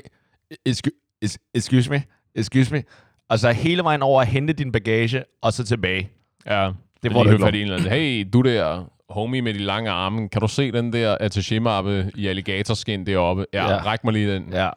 [0.65, 2.03] excuse, excuse me,
[2.35, 2.83] excuse me.
[3.29, 6.09] Og så hele vejen over at hente din bagage, og så tilbage.
[6.45, 6.71] Ja,
[7.03, 7.91] Det ikke ikke fat i en eller anden.
[7.91, 12.27] Hey, du der homie med de lange arme, kan du se den der attaché-mappe i
[12.27, 13.45] alligatorskin deroppe?
[13.53, 13.77] Ja, Ja.
[13.85, 14.45] ræk mig lige den.
[14.53, 14.69] Ja.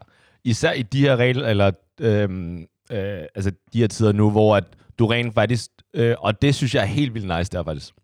[0.45, 2.59] Især i de her regler, eller øhm,
[2.93, 4.65] øh, altså de her tider nu, hvor at
[4.99, 7.95] du rent faktisk, øh, og det synes jeg er helt vildt nice der faktisk.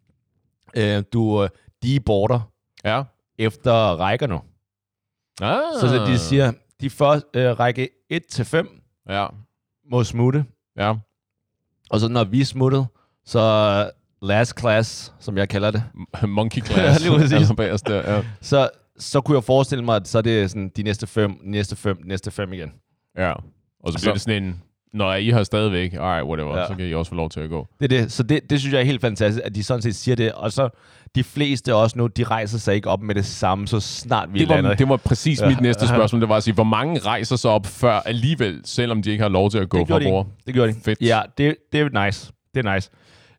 [0.76, 1.48] Øh, du, øh,
[1.82, 2.40] de border
[2.84, 3.02] Ja.
[3.38, 4.40] efter rækker nu.
[5.42, 5.58] Ah.
[5.80, 9.26] Så, så de siger, de første øh, række 1-5 Ja,
[9.90, 10.44] må smutte,
[10.76, 10.94] ja.
[11.90, 12.86] og så når vi er smuttet,
[13.24, 13.90] så
[14.22, 15.82] last class, som jeg kalder det,
[16.28, 17.00] Monkey class.
[17.04, 17.32] Lige præcis.
[17.32, 18.22] altså bagerst der, ja.
[18.40, 21.76] så, så kunne jeg forestille mig, at så er det sådan de næste fem, næste
[21.76, 22.72] fem, næste fem igen.
[23.18, 23.32] ja.
[23.80, 26.58] Og så Så- bliver det sådan en, når I har stadigvæk, alright, whatever.
[26.58, 26.66] Ja.
[26.66, 27.66] så kan I også få lov til at gå.
[27.80, 28.12] Det er det.
[28.12, 30.32] Så det, det synes jeg er helt fantastisk, at de sådan set siger det.
[30.32, 30.68] Og så
[31.14, 34.38] de fleste også nu, de rejser sig ikke op med det samme, så snart vi
[34.38, 34.74] Det var, lander.
[34.74, 36.20] det var præcis mit næste spørgsmål.
[36.20, 39.28] Det var at sige, hvor mange rejser sig op før alligevel, selvom de ikke har
[39.28, 40.26] lov til at gå det fra de bord?
[40.26, 40.36] ikke.
[40.46, 40.80] Det gjorde de.
[40.84, 41.00] Fedt.
[41.00, 42.32] Ja, det, det er nice.
[42.54, 42.90] Det er nice.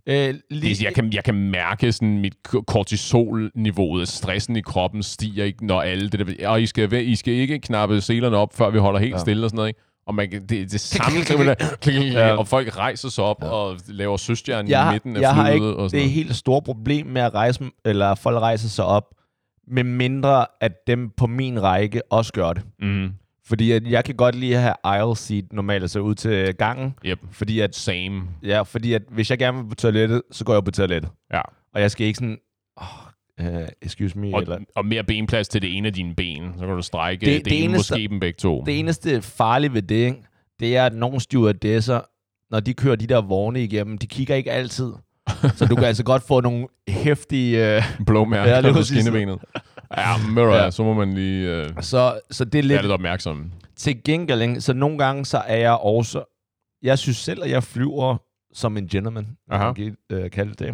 [0.07, 2.33] Øh, lige, Det, jeg, kan, jeg kan mærke sådan mit
[2.67, 7.33] kortisolniveauet, stressen i kroppen stiger ikke, når alle det der, og I skal, I skal
[7.33, 9.13] ikke knappe selerne op, før vi holder helt.
[9.13, 9.17] Ja.
[9.17, 9.79] stille og sådan noget, ikke?
[10.05, 11.55] Og man, det, det samme, så
[11.87, 12.35] Ja.
[12.37, 13.47] og folk rejser sig op ja.
[13.49, 16.35] og laver søstjern jeg, i midten af jeg har ikke og sådan det er helt
[16.35, 19.03] store problem med at rejse, eller at folk rejser sig op,
[19.67, 22.63] med mindre at dem på min række også gør det.
[22.79, 23.11] Mm.
[23.45, 26.95] Fordi at jeg kan godt lide at have aisle seat normalt, altså ud til gangen.
[27.05, 27.19] Yep.
[27.31, 28.23] Fordi at, Same.
[28.43, 31.11] ja, fordi at hvis jeg gerne vil på toilettet, så går jeg på toilettet.
[31.33, 31.41] Ja.
[31.73, 32.37] Og jeg skal ikke sådan,
[32.77, 32.85] oh,
[33.41, 33.47] uh,
[33.81, 34.59] excuse me, Og, eller...
[34.75, 36.53] og mere benplads til det ene af dine ben.
[36.53, 38.63] Så kan du strække Det- det, det, ene, eneste- måske dem begge to.
[38.65, 40.23] Det eneste farlige ved det, ikke,
[40.59, 42.01] det er, at nogle stewardesser,
[42.51, 44.93] når de kører de der vogne igennem, de kigger ikke altid.
[45.55, 47.75] så du kan altså godt få nogle hæftige...
[47.77, 49.39] Øh, Blå mærker Ja, ja, lige på skinnebenet.
[49.97, 50.71] Ja, du Ja.
[50.71, 53.51] så må man lige øh, så, så det er lidt lidt opmærksom.
[53.75, 54.41] til gengæld.
[54.41, 54.61] ikke?
[54.61, 56.23] Så nogle gange, så er jeg også...
[56.81, 58.17] Jeg synes selv, at jeg flyver
[58.53, 59.27] som en gentleman.
[59.51, 59.73] Aha.
[59.73, 60.73] Kan øh, kalde det.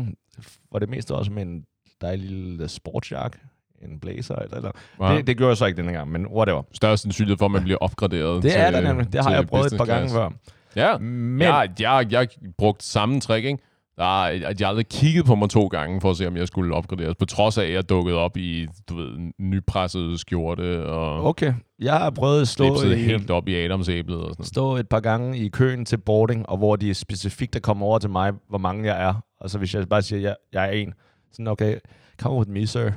[0.71, 1.63] For det meste også med en
[2.01, 3.37] dejlig lille sportsjakke.
[3.81, 4.71] En blazer eller eller.
[5.01, 5.15] Ja.
[5.15, 6.61] Det, det gjorde jeg så ikke denne gang, men whatever.
[6.73, 9.13] Størst sandsynlighed for, at man bliver opgraderet Det til, er der nemlig.
[9.13, 10.29] Det har jeg prøvet et par gange før.
[10.75, 13.59] Ja, Men, jeg, jeg, jeg brugt samme trick, ikke?
[13.97, 16.47] Der er, at jeg aldrig kigget på mig to gange, for at se, om jeg
[16.47, 17.15] skulle opgraderes.
[17.15, 21.93] På trods af, at jeg dukkede op i, du ved, nypresset skjorte og Okay, jeg
[21.93, 25.37] har prøvet at stå, i, helt op i Adamsæblet og sådan stå et par gange
[25.37, 28.93] i køen til boarding, og hvor de specifikt er kommet over til mig, hvor mange
[28.93, 29.13] jeg er.
[29.41, 30.93] Og så hvis jeg bare siger, at jeg, jeg er en,
[31.31, 31.79] sådan okay,
[32.21, 32.91] come with me, sir.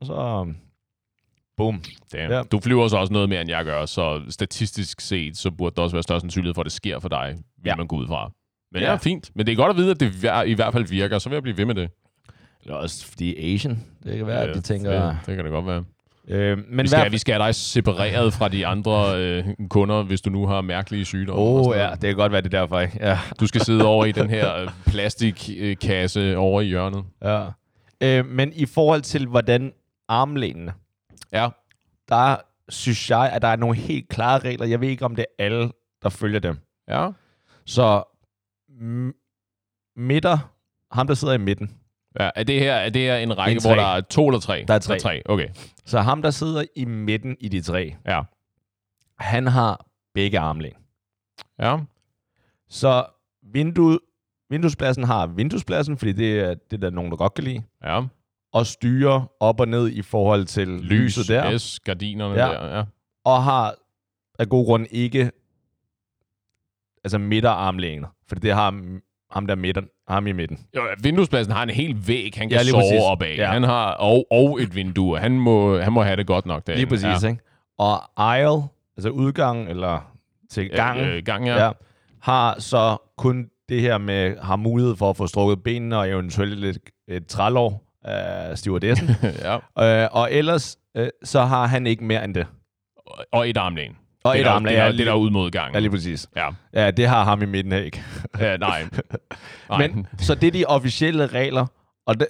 [0.00, 0.56] Og så, um,
[1.56, 1.82] boom.
[2.12, 2.32] Damn.
[2.32, 2.42] Ja.
[2.42, 5.82] Du flyver så også noget mere, end jeg gør, så statistisk set, så burde der
[5.82, 7.70] også være størst sandsynlighed for, at det sker for dig, vil ja.
[7.70, 7.76] Ja.
[7.76, 8.30] man gå ud fra.
[8.72, 8.86] Men ja.
[8.86, 8.92] Ja.
[8.92, 9.30] ja, fint.
[9.34, 10.14] Men det er godt at vide, at det
[10.46, 11.90] i hvert fald virker, så vil jeg blive ved med det.
[12.62, 13.84] Eller også fordi Asian.
[14.04, 15.06] Det kan være, at de tænker...
[15.06, 15.84] Det, det kan det godt være.
[16.28, 20.02] Øh, men Vi skal, hvert vi skal have dig separeret fra de andre øh, kunder,
[20.02, 21.42] hvis du nu har mærkelige sygdomme.
[21.42, 21.78] Åh, oh, noget.
[21.80, 22.98] ja, det kan godt være, det er derfor, ikke?
[23.00, 23.18] Ja.
[23.40, 27.04] Du skal sidde over i den her øh, plastikkasse over i hjørnet.
[27.24, 27.44] ja.
[28.02, 29.72] Øh, men i forhold til, hvordan
[30.08, 30.74] armlænene,
[31.32, 31.48] Ja.
[32.08, 32.36] der
[32.68, 34.66] synes jeg, at der er nogle helt klare regler.
[34.66, 35.70] Jeg ved ikke, om det er alle,
[36.02, 36.58] der følger dem.
[36.88, 37.10] Ja.
[37.66, 38.02] Så
[38.70, 40.38] m- midter,
[40.92, 41.78] ham der sidder i midten.
[42.20, 42.30] ja.
[42.34, 44.64] Er det her er det her en række, En hvor der er to eller tre?
[44.68, 44.92] Der er tre.
[44.92, 45.22] Der er tre.
[45.24, 45.48] Okay.
[45.84, 48.22] Så ham der sidder i midten i de tre, Ja.
[49.18, 50.72] han har begge armlæn.
[51.58, 51.78] Ja.
[52.68, 53.06] Så
[53.42, 53.98] vinduet,
[54.50, 57.62] vinduespladsen har vinduespladsen, fordi det er det, der er nogen, der godt kan lide.
[57.84, 58.02] Ja.
[58.52, 61.58] Og styrer op og ned i forhold til Lys, lyset der.
[61.58, 62.40] S, gardinerne Ja.
[62.48, 62.76] der.
[62.76, 62.84] Ja.
[63.24, 63.74] Og har
[64.38, 65.30] af god grund ikke
[67.04, 68.08] altså midterarmlæner.
[68.28, 68.74] For det har
[69.30, 70.58] ham, der midten, ham i midten.
[70.76, 73.00] Jo, vinduespladsen har en hel væg, han kan Ja, sove præcis.
[73.04, 73.34] op af.
[73.38, 73.46] Ja.
[73.50, 75.18] Han har, og, og et vindue.
[75.18, 76.80] Han må, han må have det godt nok derinde.
[76.80, 77.28] Lige præcis, ja.
[77.28, 77.42] ikke?
[77.78, 78.62] Og aisle,
[78.96, 80.12] altså udgang, eller
[80.50, 81.16] til gangen, Ja.
[81.16, 81.64] Øh, gang, ja.
[81.66, 81.72] ja,
[82.20, 86.58] har så kun det her med, har mulighed for at få strukket benene og eventuelt
[86.58, 86.78] lidt
[87.08, 89.08] et trælår af stewardessen.
[89.78, 90.02] ja.
[90.04, 92.46] øh, og ellers, øh, så har han ikke mere end det.
[93.32, 93.96] Og- et armlæn.
[94.24, 95.74] Og det et armlæn, Det, der, det der er ud mod gangen.
[95.74, 96.26] Ja, lige præcis.
[96.36, 96.48] Ja.
[96.74, 98.02] Ja, det har ham i midten her ikke.
[98.40, 98.84] ja, nej.
[99.70, 99.86] nej.
[99.88, 101.66] Men, så det er de officielle regler,
[102.06, 102.26] og det,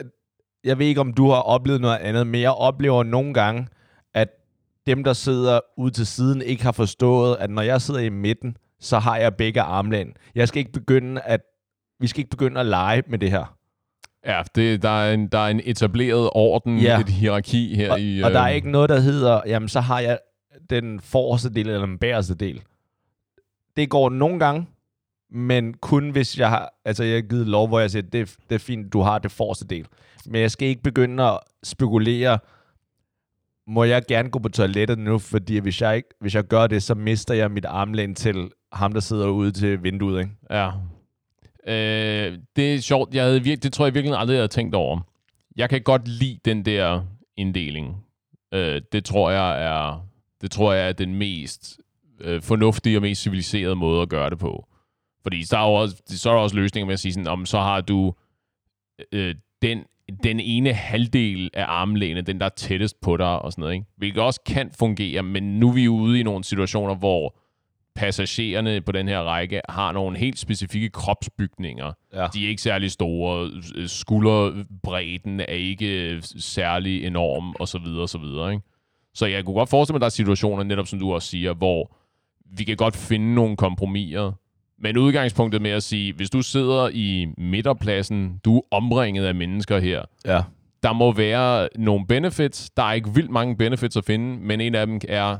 [0.64, 3.66] jeg ved ikke, om du har oplevet noget andet, men jeg oplever nogle gange,
[4.14, 4.28] at
[4.86, 8.56] dem, der sidder ude til siden, ikke har forstået, at når jeg sidder i midten,
[8.80, 10.12] så har jeg begge armlæn.
[10.34, 11.40] Jeg skal ikke begynde at,
[12.00, 13.54] vi skal ikke begynde at lege med det her.
[14.26, 17.00] Ja, det, der, er en, der er en etableret orden, Ja.
[17.00, 18.20] et hierarki her Og, i...
[18.22, 20.18] og der er øh, ikke noget, der hedder, jamen så har jeg
[20.70, 22.62] den forreste del eller den bagerste del.
[23.76, 24.66] Det går nogle gange,
[25.30, 28.54] men kun hvis jeg har, altså jeg har givet lov, hvor jeg siger, det, det
[28.54, 29.86] er fint, du har det forreste del.
[30.26, 32.38] Men jeg skal ikke begynde at spekulere,
[33.68, 36.82] må jeg gerne gå på toilettet nu, fordi hvis jeg, ikke, hvis jeg gør det,
[36.82, 40.20] så mister jeg mit armlæn til ham, der sidder ude til vinduet.
[40.20, 40.32] Ikke?
[40.50, 40.70] Ja.
[41.66, 43.14] Øh, det er sjovt.
[43.14, 45.00] Jeg havde virke, det tror jeg virkelig aldrig, jeg havde tænkt over.
[45.56, 47.02] Jeg kan godt lide den der
[47.36, 47.96] inddeling.
[48.54, 50.08] Øh, det tror jeg er
[50.40, 51.80] det tror jeg er den mest
[52.20, 54.68] øh, fornuftige og mest civiliserede måde at gøre det på.
[55.22, 57.46] Fordi der er jo også, så er der også løsninger med at sige sådan, om
[57.46, 58.14] så har du
[59.12, 59.84] øh, den,
[60.22, 63.86] den ene halvdel af armlænet, den der er tættest på dig og sådan noget, ikke?
[63.96, 67.38] Hvilket også kan fungere, men nu er vi ude i nogle situationer, hvor
[67.94, 71.92] passagererne på den her række har nogle helt specifikke kropsbygninger.
[72.14, 72.26] Ja.
[72.34, 73.50] De er ikke særlig store.
[73.86, 78.52] Skulderbredden er ikke særlig enorm, og så videre, og så videre.
[78.52, 78.64] Ikke?
[79.14, 81.54] Så jeg kunne godt forestille mig, at der er situationer, netop som du også siger,
[81.54, 81.96] hvor
[82.58, 84.32] vi kan godt finde nogle kompromiser.
[84.80, 89.78] Men udgangspunktet med at sige, hvis du sidder i midterpladsen, du er omringet af mennesker
[89.78, 90.42] her, Ja.
[90.82, 92.70] der må være nogle benefits.
[92.70, 95.36] Der er ikke vildt mange benefits at finde, men en af dem er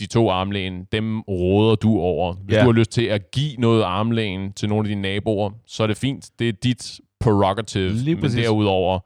[0.00, 0.84] de to armlæn.
[0.92, 2.32] Dem råder du over.
[2.32, 2.60] Hvis Ja.
[2.60, 5.86] du har lyst til at give noget armlæn til nogle af dine naboer, så er
[5.86, 6.30] det fint.
[6.38, 7.90] Det er dit prerogative.
[7.92, 9.00] Lige men derudover,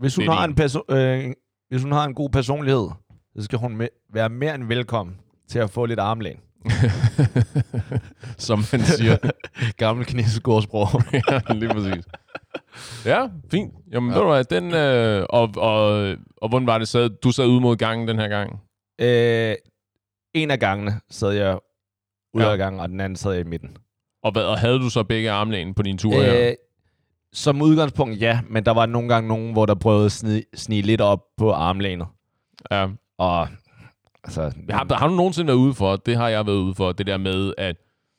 [0.00, 1.32] Hvis hun, har en perso- øh,
[1.68, 2.88] hvis hun har en god personlighed,
[3.36, 5.16] så skal hun me- være mere end velkommen
[5.48, 6.36] til at få lidt armlæn.
[8.46, 9.16] som man siger.
[9.76, 10.88] Gammel kinesisk ordsprog.
[11.12, 12.04] ja, lige præcis.
[13.04, 13.74] Ja, fint.
[13.92, 14.16] Jamen, ja.
[14.16, 16.88] ved du hvad, den, øh, og, og, og hvordan var det?
[16.88, 18.60] Sad, du sad ude mod gangen den her gang?
[19.00, 19.54] øh,
[20.34, 21.58] en af gangene sad jeg
[22.34, 22.52] ude Ja.
[22.52, 23.76] af gangen, og den anden sad jeg i midten.
[24.22, 26.48] Og, hvad, og havde du så begge armlæn på din tur her?
[26.48, 26.54] Øh,
[27.32, 30.82] som udgangspunkt, ja, men der var nogle gange nogen, hvor der prøvede at snige, snige
[30.82, 32.06] lidt op på armlænet.
[32.70, 32.88] Ja.
[33.18, 33.48] Og
[34.28, 37.06] altså, Har, har du nogensinde været ude for, det har jeg været ude for, det
[37.06, 37.76] der med, at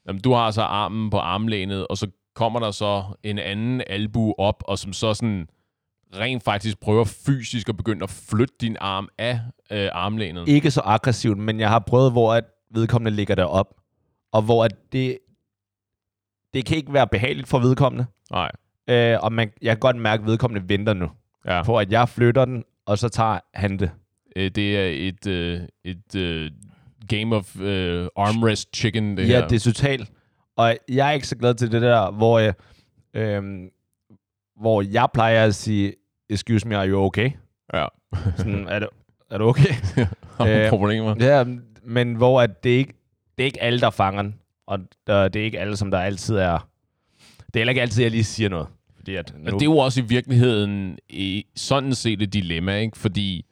[0.07, 4.33] jamen, du har så armen på armlænet, og så kommer der så en anden albu
[4.37, 5.47] op, og som så sådan
[6.15, 9.39] rent faktisk prøver fysisk at begynde at flytte din arm af
[9.71, 10.47] øh, armlænet.
[10.47, 12.43] ikke så aggressivt, men jeg har prøvet, hvor at
[12.73, 13.75] vedkommende ligger derop,
[14.31, 15.17] og hvor at det,
[16.53, 18.05] det kan ikke være behageligt for vedkommende.
[18.31, 18.51] Nej.
[18.89, 21.09] Øh, og man, jeg kan godt mærke, at vedkommende venter nu
[21.45, 21.63] Ja.
[21.63, 23.91] på, at jeg flytter den, og så tager han det.
[24.35, 26.51] Øh, det er et, øh, et øh,
[27.07, 29.47] game of øh, armrest chicken, det ja, her.
[29.47, 30.11] det er totalt.
[30.57, 32.53] Og jeg er ikke så glad til det der, hvor jeg,
[33.13, 33.69] øhm,
[34.61, 35.93] hvor jeg plejer at sige,
[36.29, 37.31] excuse me, are you okay?
[37.73, 37.85] Ja.
[38.37, 38.87] Sådan, er, du,
[39.31, 39.73] er du okay?
[40.37, 41.15] Har du Øh, problemer?
[41.19, 41.43] ja,
[41.83, 42.93] men hvor at det ikke
[43.37, 44.35] det er ikke alle, der fanger den.
[44.67, 46.67] Og det er ikke alle, som der altid er...
[47.47, 48.67] Det er heller ikke altid, jeg lige siger noget.
[48.95, 52.77] Fordi at nu, Men det er jo også i virkeligheden i, sådan set et dilemma,
[52.77, 52.97] ikke?
[52.97, 53.45] Fordi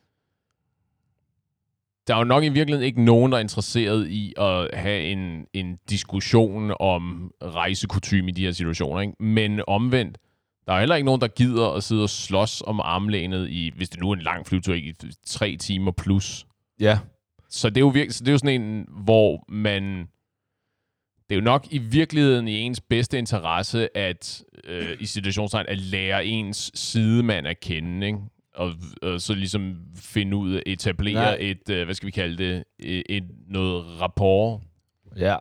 [2.08, 5.46] der er jo nok i virkeligheden ikke nogen, der er interesseret i at have en,
[5.54, 9.02] en diskussion om rejsekutyme i de her situationer.
[9.02, 9.24] Ikke?
[9.24, 10.18] Men omvendt,
[10.68, 13.90] der er heller ikke nogen, der gider at sidde og slås om armlænet i, hvis
[13.90, 14.94] det nu er en lang flyvetur, i
[15.26, 16.46] tre timer plus.
[16.80, 17.00] Ja,
[17.50, 20.08] Så det er jo, virke, så det er jo sådan en, hvor man...
[21.30, 25.78] Det er jo nok i virkeligheden i ens bedste interesse, at øh, i situationstegn, at
[25.78, 28.20] lære ens sidemand at kende, ikke?
[28.58, 31.38] Og, og så ligesom finde ud af, etablere Nej.
[31.40, 34.62] et, øh, hvad skal vi kalde det, et, et noget rapport.
[35.18, 35.36] ja.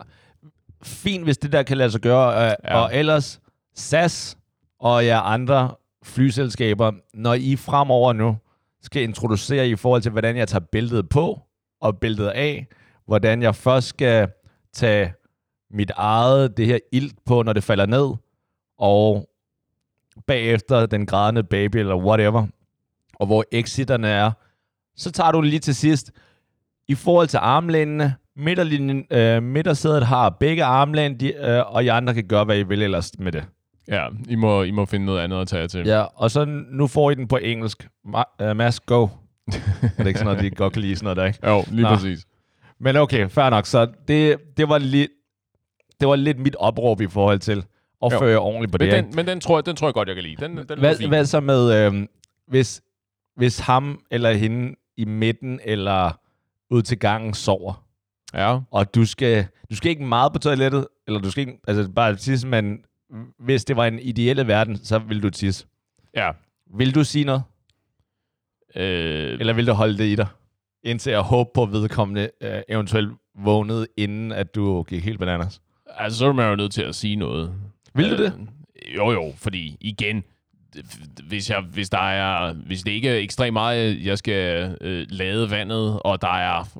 [0.82, 2.46] Fint, hvis det der kan lade sig gøre.
[2.46, 2.76] Øh, Ja.
[2.80, 3.40] Og ellers,
[3.74, 4.38] SAS
[4.80, 5.74] og jer andre
[6.04, 8.36] flyselskaber, når I fremover nu
[8.82, 11.40] skal introducere i forhold til, hvordan jeg tager billedet på
[11.80, 12.66] og billedet af,
[13.06, 14.28] hvordan jeg først skal
[14.72, 15.12] tage
[15.70, 18.14] mit eget, det her ilt på, når det falder ned,
[18.78, 19.28] og
[20.26, 22.46] bagefter den grædende baby, eller whatever,
[23.20, 24.30] og hvor exiterne er,
[24.96, 26.10] så tager du det lige til sidst.
[26.88, 32.14] I forhold til armlænene, midterlinjen, øh, midtersædet har begge armlæn, de, øh, og I andre
[32.14, 33.44] kan gøre, hvad I vil ellers med det.
[33.88, 35.86] Ja, I må, I må finde noget andet at tage til.
[35.86, 37.88] Ja, og så nu får I den på engelsk.
[38.08, 39.02] Ma- uh, Mads, go.
[39.02, 39.08] er
[39.98, 41.48] det ikke sådan noget, de godt kan lide sådan noget der, ikke?
[41.48, 41.88] Jo, lige Nå.
[41.88, 42.26] præcis.
[42.80, 43.66] Men okay, fair nok.
[43.66, 45.10] Så det, det, var lidt,
[46.00, 47.64] det var lidt mit opråb i forhold til
[48.04, 48.18] at Jo.
[48.18, 48.96] føre ordentligt på Men det.
[48.96, 49.16] den, ikke?
[49.16, 50.36] men den, tror jeg, den tror jeg godt, jeg kan lide.
[50.48, 52.06] Den, den hvad, hvad så med, øh,
[52.48, 52.82] hvis,
[53.36, 56.20] hvis ham eller hende i midten eller
[56.70, 57.84] ud til gangen sover,
[58.34, 58.58] Ja.
[58.70, 62.16] og du skal, du skal ikke meget på toilettet, eller du skal ikke, altså bare
[62.16, 62.78] tisse, men
[63.38, 65.66] hvis det var en ideelle verden, så vil du tisse.
[66.14, 66.30] Ja.
[66.74, 67.42] Vil du sige noget?
[68.76, 70.26] Øh, Eller vil du holde det i dig?
[70.82, 75.60] Indtil jeg håber på, at vedkommende øh, eventuelt vågnede, inden at du gik helt bananas.
[75.86, 77.54] altså, så er man jo nødt til at sige noget.
[77.94, 78.32] Vil du det?
[78.88, 80.24] Øh, jo, jo, fordi igen,
[81.28, 85.50] hvis, jeg, hvis, der er, hvis det ikke er ekstremt meget, jeg skal øh, lade
[85.50, 86.78] vandet, og der er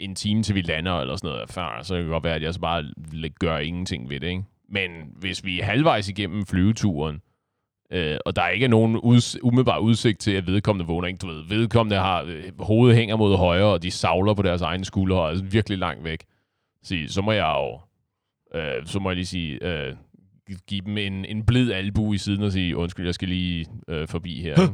[0.00, 2.42] en time til vi lander, eller sådan noget, før, så kan det godt være, at
[2.42, 2.84] jeg så bare
[3.38, 4.42] gør ingenting ved det, ikke?
[4.68, 7.20] Men hvis vi er halvvejs igennem flyveturen,
[7.92, 11.18] øh, og der ikke er nogen uds- umiddelbar udsigt til, at vedkommende vågner, ikke?
[11.18, 14.84] Du ved, vedkommende har øh, hovedet hænger mod højre, og de savler på deres egne
[14.84, 16.24] skuldre, og er virkelig langt væk.
[16.82, 17.80] Så, så må jeg jo,
[18.58, 19.94] øh, så må jeg lige sige, øh,
[20.66, 24.08] give dem en, en blid albu i siden og sige, undskyld, jeg skal lige øh,
[24.08, 24.56] forbi her.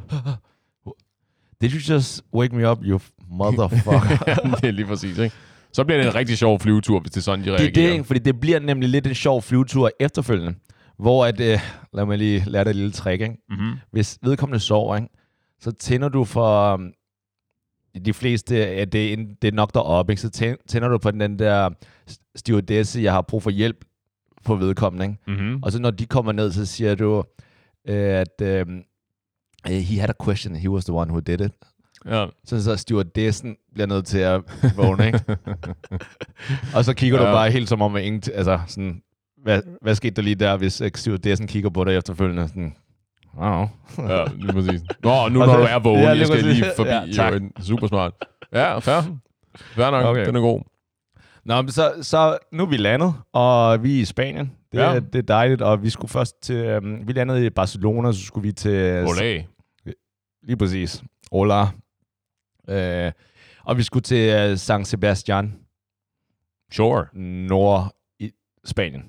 [1.61, 4.25] Did you just wake me up, you motherfucker?
[4.27, 5.37] Ja, det er lige præcis, ikke?
[5.73, 7.87] Så bliver det en rigtig sjov flyvetur, hvis det er sådan, de det er reagerer.
[7.87, 8.05] det, ikke?
[8.05, 10.55] fordi det bliver nemlig lidt en sjov flyvetur efterfølgende.
[10.99, 11.59] Hvor at, øh,
[11.93, 13.37] lad mig lige lære dig et lille trick, ikke?
[13.49, 13.73] Mm-hmm.
[13.93, 15.09] Hvis vedkommende sover, ikke?
[15.61, 16.93] så tænder du for um,
[18.05, 20.23] de fleste, ja, det, er, det er nok deroppe, ikke?
[20.23, 21.71] så tæ- tænder du på den der
[22.37, 23.85] stewardesse, jeg har brug for hjælp
[24.47, 25.05] på vedkommende.
[25.05, 25.19] Ikke?
[25.27, 25.63] Mm-hmm.
[25.63, 27.25] Og så når de kommer ned, så siger du,
[27.89, 28.67] øh, at øh,
[29.67, 31.53] he had a question, he was the one who did it.
[32.07, 32.27] Ja.
[32.45, 34.41] Sådan så stewardessen bliver nødt til at
[34.77, 35.21] vågne, ikke?
[36.77, 37.29] og så kigger ja.
[37.29, 39.03] du bare helt som om, at ingen, altså sådan,
[39.43, 42.49] hvad, hvad skete der lige der, hvis øh, stewardessen kigger på dig efterfølgende?
[42.49, 42.75] Sådan,
[43.39, 43.67] oh.
[43.99, 44.81] ja, lige præcis.
[45.03, 46.89] Nå, nu Og når så- du er vågen, Ja, jeg skal lige forbi.
[46.91, 47.33] Ja, tak.
[47.33, 48.13] jo, super smart.
[48.53, 49.03] Ja, fair.
[49.57, 50.27] Fair nok, okay.
[50.27, 50.61] den er god.
[51.47, 54.53] Nå, men så, så nu er vi landet, og vi er i Spanien.
[54.73, 54.99] Det, ja.
[55.01, 58.47] Det er dejligt, og vi skulle først til, øhm, vi landede i Barcelona, så skulle
[58.47, 59.45] vi til, Olé.
[60.43, 61.63] lige præcis, Ola.
[62.69, 63.13] Øh,
[63.65, 65.55] og vi skulle til øh, San Sebastian,
[66.73, 67.07] Sure.
[67.49, 68.31] nord i
[68.65, 69.03] Spanien.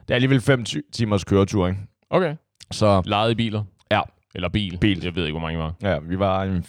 [0.00, 1.80] Det er alligevel fem ti- timers køretur, ikke?
[2.10, 2.36] Okay.
[2.70, 3.64] Så Lejede biler?
[3.90, 4.00] Ja.
[4.34, 4.78] Eller bil?
[4.80, 5.04] Bil.
[5.04, 5.74] Jeg ved ikke, hvor mange var.
[5.82, 6.62] ja, vi var en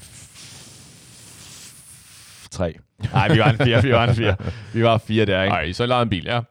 [2.51, 2.73] tre.
[3.13, 4.35] Nej, vi var en fire, vi var en fire.
[4.73, 5.53] Vi var fire der, ikke?
[5.53, 6.41] Nej, så lejede en bil, ja.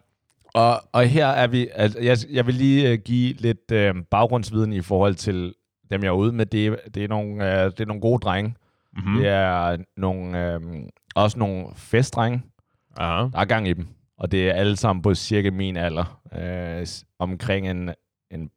[0.54, 4.72] Og, og her er vi, altså, jeg, jeg vil lige uh, give lidt uh, baggrundsviden
[4.72, 5.54] i forhold til
[5.90, 6.46] dem, jeg er ude med.
[6.46, 8.54] Det, er- det, er, nogle, uh, det er nogle gode drenge.
[8.92, 9.12] Mm-hmm.
[9.12, 9.18] Mm.
[9.18, 10.80] Det er nogle, uh,
[11.14, 12.42] også nogle festdrenge.
[12.96, 13.22] Aha.
[13.32, 13.86] Der er gang i dem.
[14.18, 16.20] Og det er alle sammen på cirka min alder.
[16.84, 17.90] S- omkring en,
[18.30, 18.50] en,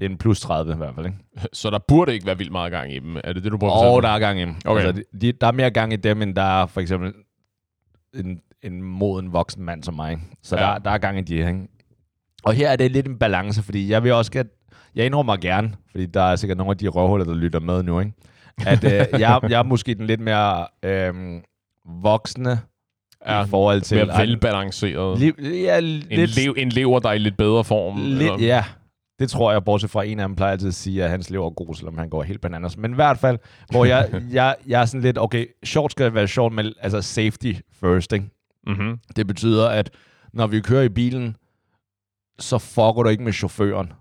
[0.00, 1.06] det er en plus 30 i hvert fald.
[1.06, 1.18] Ikke?
[1.52, 3.16] Så der burde ikke være vildt meget gang i dem.
[3.24, 4.54] Er det det, du prøver at Og fortælle der er gang i dem.
[4.64, 4.86] Okay.
[4.86, 7.12] Altså, de, de, der er mere gang i dem, end der er for eksempel
[8.14, 10.10] en, en moden voksen mand som mig.
[10.10, 10.22] ikke?
[10.42, 10.62] Så Ja.
[10.62, 11.48] der, der er gang i de her.
[11.48, 11.68] Ikke?
[12.44, 14.48] Og her er det lidt en balance, fordi jeg vil også gerne,
[14.94, 18.00] jeg indrømmer gerne, fordi der er sikkert nogle af de røvhuller, der lytter med nu,
[18.00, 18.12] ikke?
[18.66, 21.14] at øh, jeg, jeg er måske den lidt mere øh,
[22.02, 22.60] voksne
[23.26, 24.06] Ja, i forhold til...
[24.06, 25.18] mere velbalanceret.
[25.18, 25.32] Li,
[25.62, 27.96] ja, En, lidt, lev, en lever, der er i lidt bedre form.
[28.02, 28.64] Lidt, eller- ja,
[29.18, 31.46] det tror jeg, bortset fra en af dem plejer altid at sige, at hans lever
[31.46, 32.76] er god, selvom han går helt bananas.
[32.76, 33.38] Men i hvert fald,
[33.70, 37.52] hvor jeg, jeg, jeg er sådan lidt, okay, short skal være short, men altså safety
[37.72, 38.28] first, ikke?
[38.66, 38.98] Mm-hmm.
[39.16, 39.90] Det betyder, at
[40.32, 41.36] når vi kører i bilen,
[42.38, 43.92] så fucker du ikke med chaufføren.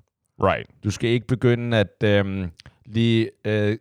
[0.43, 0.67] Right.
[0.83, 2.51] Du skal ikke begynde at øhm,
[2.85, 3.77] lige øh,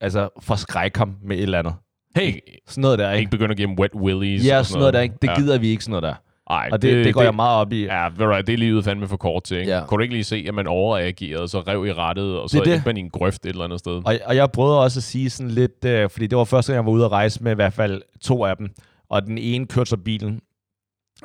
[0.00, 1.74] altså forskrække ham med et eller andet.
[2.16, 3.30] Hey, Sådan noget der, ikke ikke?
[3.30, 4.46] begynde at give dem wet willies.
[4.46, 5.14] Ja, sådan noget der, ikke?
[5.22, 5.34] Det ja.
[5.34, 6.14] gider vi ikke, sådan noget der.
[6.52, 7.84] Ej, Og det, det, det går jeg meget op i.
[7.84, 9.72] Ja, ved du det er livet fandme for kort til, ikke?
[9.72, 9.84] Ja.
[9.86, 12.66] Kunne du ikke lige se, at man overreagerede, så rev i rettet, og så Det
[12.66, 12.86] det.
[12.86, 13.92] man i en grøft et eller andet sted?
[13.92, 16.76] Og, og jeg prøvede også at sige sådan lidt, øh, fordi det var første gang,
[16.76, 18.70] jeg var ude at rejse med i hvert fald to af dem,
[19.08, 20.40] og den ene kørte så bilen,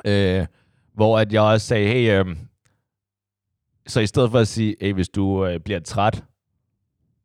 [0.04, 0.46] øh,
[0.94, 2.36] hvor at jeg også sagde, hey, øh,
[3.86, 6.24] så i stedet for at sige, hey, hvis du øh, bliver træt,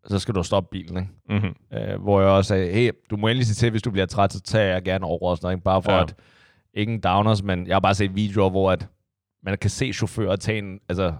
[0.07, 1.09] så skal du stoppe bilen, ikke?
[1.29, 1.77] Mm-hmm.
[1.77, 4.33] Øh, hvor jeg også sagde, hey, du må endelig sige til, hvis du bliver træt,
[4.33, 5.63] så tager jeg gerne over og sådan noget, ikke?
[5.63, 5.91] Bare for.
[5.91, 6.01] Ja.
[6.01, 6.15] at,
[6.73, 8.87] ingen downers, men jeg har bare set videoer, hvor at
[9.43, 11.13] man kan se chauffører tage en, altså,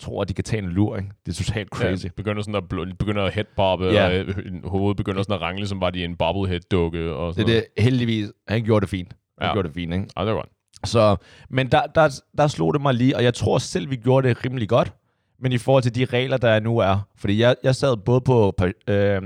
[0.00, 1.08] tror, at de kan tage en lur, ikke?
[1.26, 2.04] Det er totalt crazy.
[2.04, 4.06] Ja, begynder sådan at, bl- begynder at headbobbe, Ja.
[4.06, 7.12] og øh, hovedet begynder sådan at rangle, som var de en bobblehead-dukke.
[7.14, 8.32] Og Det sådan er det, heldigvis.
[8.48, 9.16] Han gjorde det fint.
[9.38, 9.52] Han Ja.
[9.52, 10.06] gjorde det fint, ikke?
[10.16, 10.48] Ja, det var godt.
[10.84, 11.16] Så,
[11.50, 14.44] men der, der, der slog det mig lige, og jeg tror selv, vi gjorde det
[14.44, 14.92] rimelig godt,
[15.40, 17.08] men i forhold til de regler, der nu er.
[17.16, 18.54] Fordi jeg, jeg sad både på
[18.88, 19.22] øh,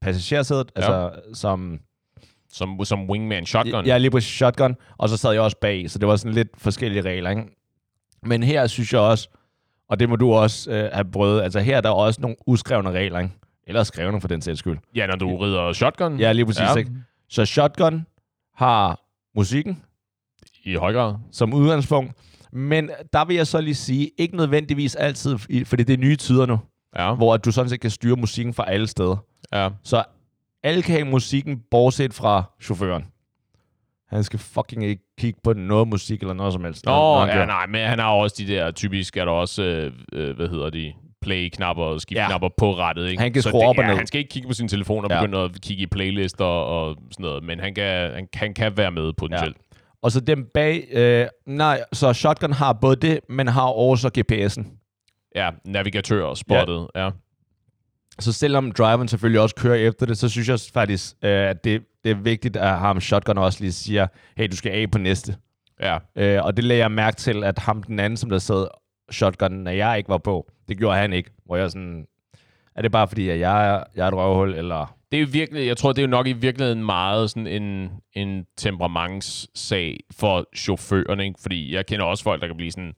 [0.00, 0.80] passagersædet, Ja.
[0.82, 1.80] altså som
[2.58, 3.86] Som, som wingman shotgun.
[3.86, 6.48] Ja, lige på shotgun, og så sad jeg også bag, så det var sådan lidt
[6.58, 7.42] forskellige regler, ikke?
[8.22, 9.28] Men her synes jeg også,
[9.88, 12.90] og det må du også øh, have prøvet, altså her er der også nogle uskrevne
[12.90, 13.32] regler, ikke?
[13.66, 14.78] Eller skrevne for den sags skyld.
[14.94, 16.20] ja når du rider shotgun.
[16.20, 16.74] Ja, lige præcis, Ja.
[16.74, 16.90] ikke?
[17.28, 18.06] Så shotgun
[18.56, 19.00] har
[19.36, 19.82] musikken
[20.64, 21.14] I høj grad.
[21.32, 22.12] som udgangspunkt,
[22.52, 26.46] men der vil jeg så lige sige, ikke nødvendigvis altid, fordi det er nye tider
[26.46, 26.58] nu,
[26.96, 27.14] Ja.
[27.14, 29.16] hvor at du sådan set kan styre musikken fra alle steder.
[29.52, 29.68] ja.
[29.84, 30.04] Så
[30.62, 33.04] alle kan musikken, bortset fra chaufføren.
[34.08, 36.84] Han skal fucking ikke kigge på noget musik eller noget som helst.
[36.86, 39.92] Nå, han ja, nej, men han har også de der, typisk er der også, øh,
[40.12, 40.92] øh, hvad hedder de,
[41.22, 43.08] play-knapper og skift-knapper på rettet.
[43.10, 43.22] Ikke?
[43.22, 43.96] Han kan Så skrue det, op og ja, ned.
[43.96, 45.20] Han skal ikke kigge på sin telefon og Ja.
[45.20, 48.90] begynde at kigge i playlister og sådan noget, men han kan, han, han kan være
[48.90, 49.56] med potentielt.
[50.02, 50.88] Og så dem bag...
[50.92, 54.66] Øh, nej, så Shotgun har både det, men har også GPS'en.
[55.34, 56.88] Ja, navigatør og spottet.
[56.94, 57.04] Ja.
[57.04, 57.10] ja.
[58.20, 61.82] Så selvom driveren selvfølgelig også kører efter det, så synes jeg faktisk, øh, at det,
[62.04, 64.06] det er vigtigt, at ham Shotgun også lige siger,
[64.36, 65.36] hey, du skal af på næste.
[65.80, 65.98] ja.
[66.16, 68.66] Øh, og det lagde jeg mærke til, at ham den anden, som der sad
[69.10, 71.30] Shotgun, når jeg ikke var på, det gjorde han ikke.
[71.46, 72.06] Hvor jeg sådan,
[72.76, 74.94] er det bare fordi, at jeg er, jeg er et røvhul, eller...
[75.12, 77.90] Det er jo virkelig, jeg tror, det er jo nok i virkeligheden meget sådan en,
[78.14, 81.38] en temperamentssag for chaufførerne, ikke?
[81.42, 82.92] Fordi jeg kender også folk, der kan blive sådan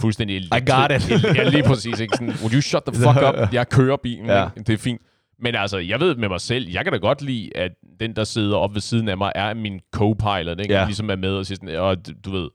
[0.00, 0.36] fuldstændig...
[0.36, 1.10] I got it.
[1.36, 2.00] ja, lige præcis.
[2.00, 2.16] Ikke?
[2.16, 3.34] Sådan, Would you shut the fuck up?
[3.54, 4.26] Jeg kører bilen.
[4.26, 4.40] Ja.
[4.40, 4.48] Ja.
[4.56, 5.00] Det er fint.
[5.38, 8.24] Men altså, jeg ved med mig selv, jeg kan da godt lide, at den, der
[8.24, 10.74] sidder op ved siden af mig, er min co-pilot, ikke?
[10.74, 10.84] Ja.
[10.84, 12.48] Ligesom er med og siger sådan, og du ved,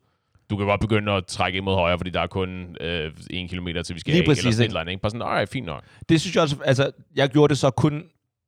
[0.49, 3.47] du kan godt begynde at trække ind mod højre, fordi der er kun øh, en
[3.47, 4.69] kilometer til vi skal Lige af, præcis, eller sådan et ikke?
[4.71, 5.01] eller andet, ikke?
[5.01, 5.83] Bare sådan, alright, fint nok.
[6.09, 8.03] Det synes jeg også, altså, jeg gjorde det så kun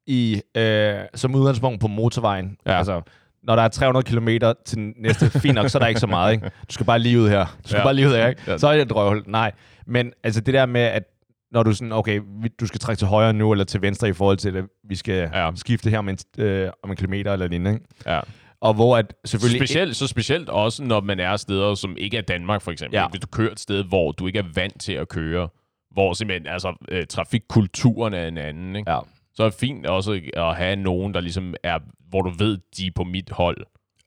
[0.08, 2.58] i, øh, som udgangspunkt på motorvejen.
[2.66, 2.78] Ja.
[2.78, 3.02] Altså,
[3.44, 4.30] når der er 300 km
[4.66, 6.46] til næste, fint nok, så er der ikke så meget, ikke?
[6.46, 7.46] Du skal bare lige ud her.
[7.64, 7.84] Du skal Ja.
[7.84, 8.42] bare lige ud her, ikke?
[8.48, 8.58] Ja.
[8.58, 9.24] Så er det et røvhul.
[9.28, 9.52] Nej,
[9.88, 11.04] men altså det der med, at
[11.52, 12.22] når du sådan, okay,
[12.60, 15.30] du skal trække til højre nu, eller til venstre i forhold til, at vi skal
[15.34, 15.50] Ja.
[15.56, 17.86] skifte her om en, øh, om en kilometer eller lignende, ikke?
[18.06, 18.20] Ja.
[18.62, 19.60] Og hvor at selvfølgelig...
[19.68, 22.98] Specielt, så specielt også, når man er steder, som ikke er Danmark, for eksempel.
[22.98, 23.08] Ja.
[23.08, 25.50] Hvis du kører et sted, hvor du ikke er vant til at køre,
[25.92, 28.92] hvor simpelthen altså, øh, trafikkulturen er en anden, ikke?
[28.92, 29.00] Ja.
[29.36, 31.80] så er det fint også at have nogen, der ligesom er,
[32.14, 33.58] hvor du ved, de er på mit hold.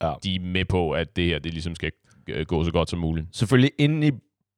[0.02, 0.12] Ja.
[0.24, 1.92] De er med på, at det her, det ligesom skal
[2.28, 3.26] øh, gå så godt som muligt.
[3.32, 4.10] Selvfølgelig inde i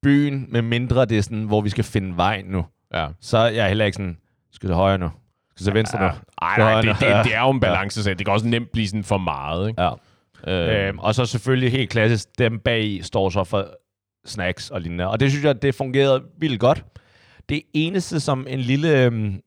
[0.02, 2.66] byen, med mindre det er sådan, hvor vi skal finde vej nu.
[2.94, 3.08] Ja.
[3.20, 4.18] Så er jeg heller ikke sådan,
[4.52, 5.10] skal til højre nu?
[5.50, 6.06] Skal til venstre nu?
[6.06, 9.04] Ej, nej, det, det, det, er jo en balance, Det kan også nemt blive sådan
[9.04, 9.82] for meget, ikke?
[9.82, 9.90] Ja.
[10.46, 13.68] Øh, Øhm, og så selvfølgelig helt klassisk, dem bag står så for
[14.26, 15.08] snacks og lignende.
[15.08, 16.84] Og det synes jeg, det fungerede vildt godt.
[17.48, 19.42] Det eneste som en lille, øhm, en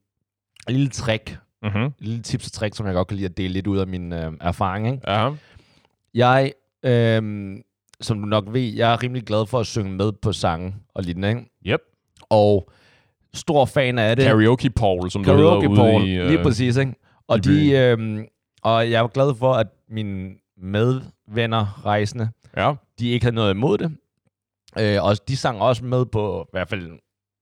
[0.67, 1.93] lille trick, mm-hmm.
[1.99, 4.13] lille tips og trick, som jeg godt kan lide at dele lidt ud af min
[4.13, 4.87] øh, erfaring.
[4.87, 5.11] Ikke?
[5.11, 5.29] Ja.
[6.13, 6.51] Jeg,
[6.85, 7.61] øhm,
[8.01, 11.03] som du nok ved, jeg er rimelig glad for at synge med på sange og
[11.03, 11.29] lignende.
[11.29, 11.49] Ikke?
[11.67, 11.79] Yep.
[12.29, 12.69] Og
[13.33, 14.25] stor fan af det.
[14.25, 16.15] Karaoke Paul, som Karaoke du Paul, hedder ude i...
[16.15, 16.93] øh, lige præcis, ikke?
[17.27, 18.25] Og, de, øhm,
[18.63, 22.73] og jeg er glad for, at mine medvenner, rejsende, Ja.
[22.99, 23.91] de ikke havde noget imod det.
[24.79, 26.91] Øh, og de sang også med på, i hvert fald,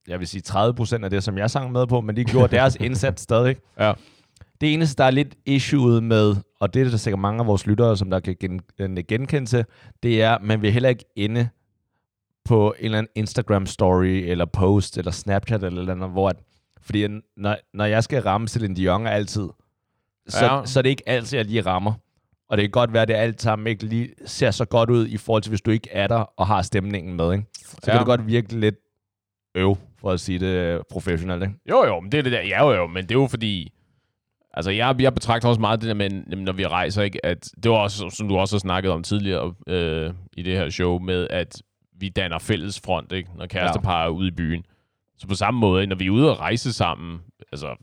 [0.10, 2.56] jeg vil sige 30 procent af det, som jeg sang med på, men de gjorde
[2.56, 3.56] deres indsats stadig.
[3.80, 3.94] Ja.
[4.62, 7.68] Det eneste, der er lidt issueet med, og det er der sikkert mange af vores
[7.68, 9.66] lyttere, som der kan gen, øh, genkende til,
[10.04, 11.50] det er, at man vil heller ikke inde
[12.46, 16.36] på en eller anden Instagram-story, eller post, eller Snapchat, eller noget andet, hvor at,
[16.82, 17.08] fordi
[17.38, 19.48] når, når jeg skal ramme Celine Dion altid,
[20.28, 20.62] så, Ja.
[20.66, 21.94] så er det ikke altid, at jeg lige rammer.
[22.50, 25.08] Og det kan godt være, at det alt sammen ikke lige ser så godt ud,
[25.08, 27.34] i forhold til, hvis du ikke er der og har stemningen med.
[27.34, 27.46] Ikke?
[27.66, 27.78] Så.
[27.88, 27.92] Ja.
[27.92, 28.76] kan det godt virke lidt
[29.56, 31.44] øv, for at sige det øh, professionelt.
[31.44, 31.56] Ikke?
[31.70, 32.42] Jo, jo, men det er det der.
[32.42, 33.74] Ja, jo, jo, men det er jo fordi...
[34.54, 37.26] Altså, jeg, jeg betragter også meget det der med, når vi rejser, ikke?
[37.26, 40.70] At det var også, som du også har snakket om tidligere øh, i det her
[40.70, 41.62] show, med at
[42.00, 43.30] vi danner fælles front, ikke?
[43.38, 44.64] Når kærestepar er ude i byen.
[45.18, 47.20] Så på samme måde, når vi er ude og rejse sammen,
[47.52, 47.76] altså,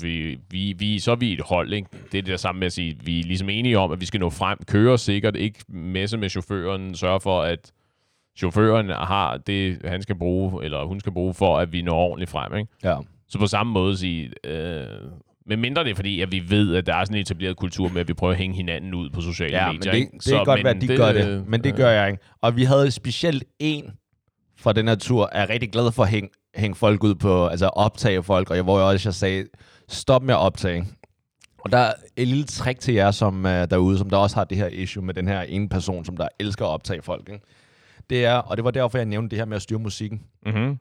[0.00, 1.88] vi, vi, vi, så er vi et hold, ikke?
[2.12, 4.06] Det er det der samme med at sige, vi er ligesom enige om, at vi
[4.06, 7.72] skal nå frem, køre sikkert, ikke messe med chaufføren, sørge for, at
[8.38, 12.30] chaufføren har det, han skal bruge, eller hun skal bruge, for at vi når ordentligt
[12.30, 12.72] frem, ikke?
[12.84, 12.96] Ja.
[13.28, 14.86] Så på samme måde sige, øh,
[15.46, 17.88] men mindre det er fordi, at vi ved, at der er sådan en etableret kultur
[17.88, 19.92] med, at vi prøver at hænge hinanden ud på sociale Ja, men medier.
[19.92, 20.10] det, ikke?
[20.12, 22.22] det kan godt være, at de det, gør det, men det øh, gør jeg ikke.
[22.42, 23.84] Og vi havde specielt en
[24.56, 27.66] fra den her tur, er rigtig glad for at hænge, hænge folk ud på, altså
[27.66, 29.44] optage folk, og jeg, hvor jeg også jeg sagde,
[29.88, 30.84] stop med at optage.
[31.58, 34.44] Og der er et lille trick til jer som uh, derude, som der også har
[34.44, 37.28] det her issue med den her ene person, som der elsker at optage folk.
[37.28, 37.44] Ikke?
[38.10, 40.22] Det er, og det var derfor, jeg nævnte det her med at styre musikken.
[40.46, 40.78] Mm-hmm.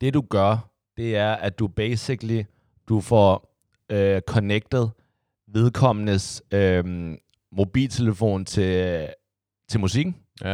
[0.00, 2.42] Det du gør, det er, at du basically,
[2.88, 3.54] du får
[3.92, 4.88] øh, connected
[5.52, 6.84] vedkommendes øh,
[7.56, 9.06] mobiltelefon til,
[9.70, 10.16] til musikken.
[10.40, 10.46] Ja,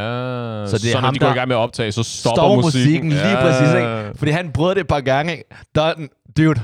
[0.67, 2.37] Så det er så når ham, de går i gang med at optage, så stopper,
[2.37, 3.09] Stopper musikken.
[3.09, 4.19] musikken, lige præcis, ikke?
[4.19, 5.33] Fordi han prøvede det et par gange.
[5.33, 5.45] ikke?
[5.75, 5.95] Der,
[6.37, 6.61] dude,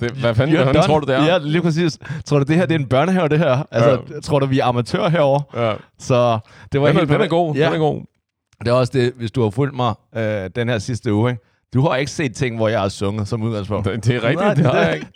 [0.00, 1.24] Det, hvad fanden, You're hvad fanden tror du, det er?
[1.24, 1.98] Ja, lige præcis.
[2.26, 3.66] Tror du, det her det er en børnehave, det her?
[3.70, 4.20] Altså, ja.
[4.20, 5.66] tror du, vi er amatører herovre?
[5.68, 5.74] Ja.
[5.98, 6.38] Så
[6.72, 7.54] det var Den, helt den er god.
[7.54, 7.66] Ja.
[7.66, 8.02] Den er god.
[8.60, 11.42] Det er også det, hvis du har fulgt mig øh, den her sidste uge, ikke?
[11.74, 13.88] Du har ikke set ting, hvor jeg har sunget som udgangspunkt.
[13.88, 15.06] Det, det er rigtigt, Nej, det har det- jeg ikke.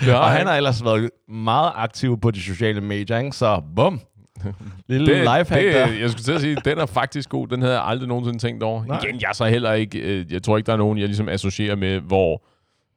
[0.00, 3.36] Det har Og han har ellers været meget aktiv på de sociale medier, ikke?
[3.36, 4.00] Så bum!
[4.88, 5.86] Lille det, lifehack der.
[5.86, 7.48] det, jeg skulle til at sige, den er faktisk god.
[7.48, 8.84] Den havde jeg aldrig nogensinde tænkt over.
[8.84, 9.00] Nej.
[9.04, 9.98] Igen, jeg så heller ikke...
[9.98, 12.42] Øh, jeg tror ikke, der er nogen, jeg ligesom associerer med, hvor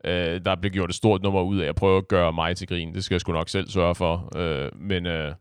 [0.07, 2.67] øh, der bliver gjort et stort nummer ud af at prøve at gøre mig til
[2.67, 2.93] grin.
[2.93, 4.37] Det skal jeg sgu nok selv sørge for.
[4.37, 5.33] Øh, men, øh,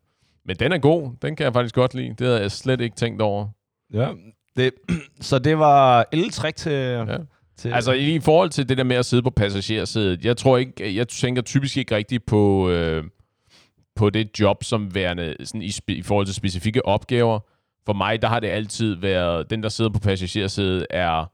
[0.44, 1.10] men den er god.
[1.22, 2.08] Den kan jeg faktisk godt lide.
[2.08, 3.48] Det havde jeg slet ikke tænkt over.
[3.92, 4.08] Ja.
[4.56, 4.72] Det,
[5.20, 6.72] så det var el-træk til...
[6.72, 7.16] Ja.
[7.56, 10.96] til Altså i forhold til det der med at sidde på passagersædet, jeg tror ikke,
[10.96, 13.04] jeg tænker typisk ikke rigtigt på, øh,
[13.96, 17.40] på det job som værende sådan i, i forhold til specifikke opgaver.
[17.86, 21.30] For mig, der har det altid været, den der sidder på passagersædet er,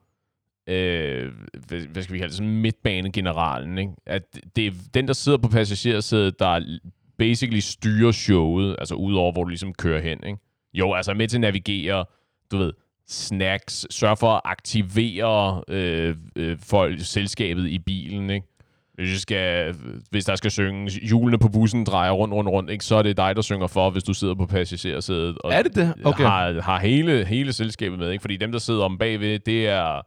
[0.73, 1.33] øh,
[1.69, 3.79] hvad, hvad skal vi kalde det, sådan midtbanegeneralen.
[3.79, 3.93] Ikke?
[4.07, 4.23] At
[4.57, 6.79] det er den, der sidder på passagersædet, der
[7.19, 10.19] basically styrer showet, altså udover, hvor du ligesom kører hen.
[10.27, 10.39] Ikke?
[10.75, 12.05] Jo, altså med til at navigere,
[12.51, 12.73] du ved,
[13.09, 18.47] snacks, sørge for at aktivere øh, øh, folk, selskabet i bilen, ikke?
[18.95, 19.75] Hvis, skal,
[20.11, 22.85] hvis der skal synges, hjulene på bussen drejer rundt, rundt, rundt, ikke?
[22.85, 25.39] så er det dig, der synger for, hvis du sidder på passagersædet.
[25.39, 25.95] Og Er det det?
[26.05, 26.25] Okay.
[26.25, 28.23] har, har hele, hele selskabet med, ikke?
[28.23, 30.03] Fordi dem, der sidder om bagved, det er,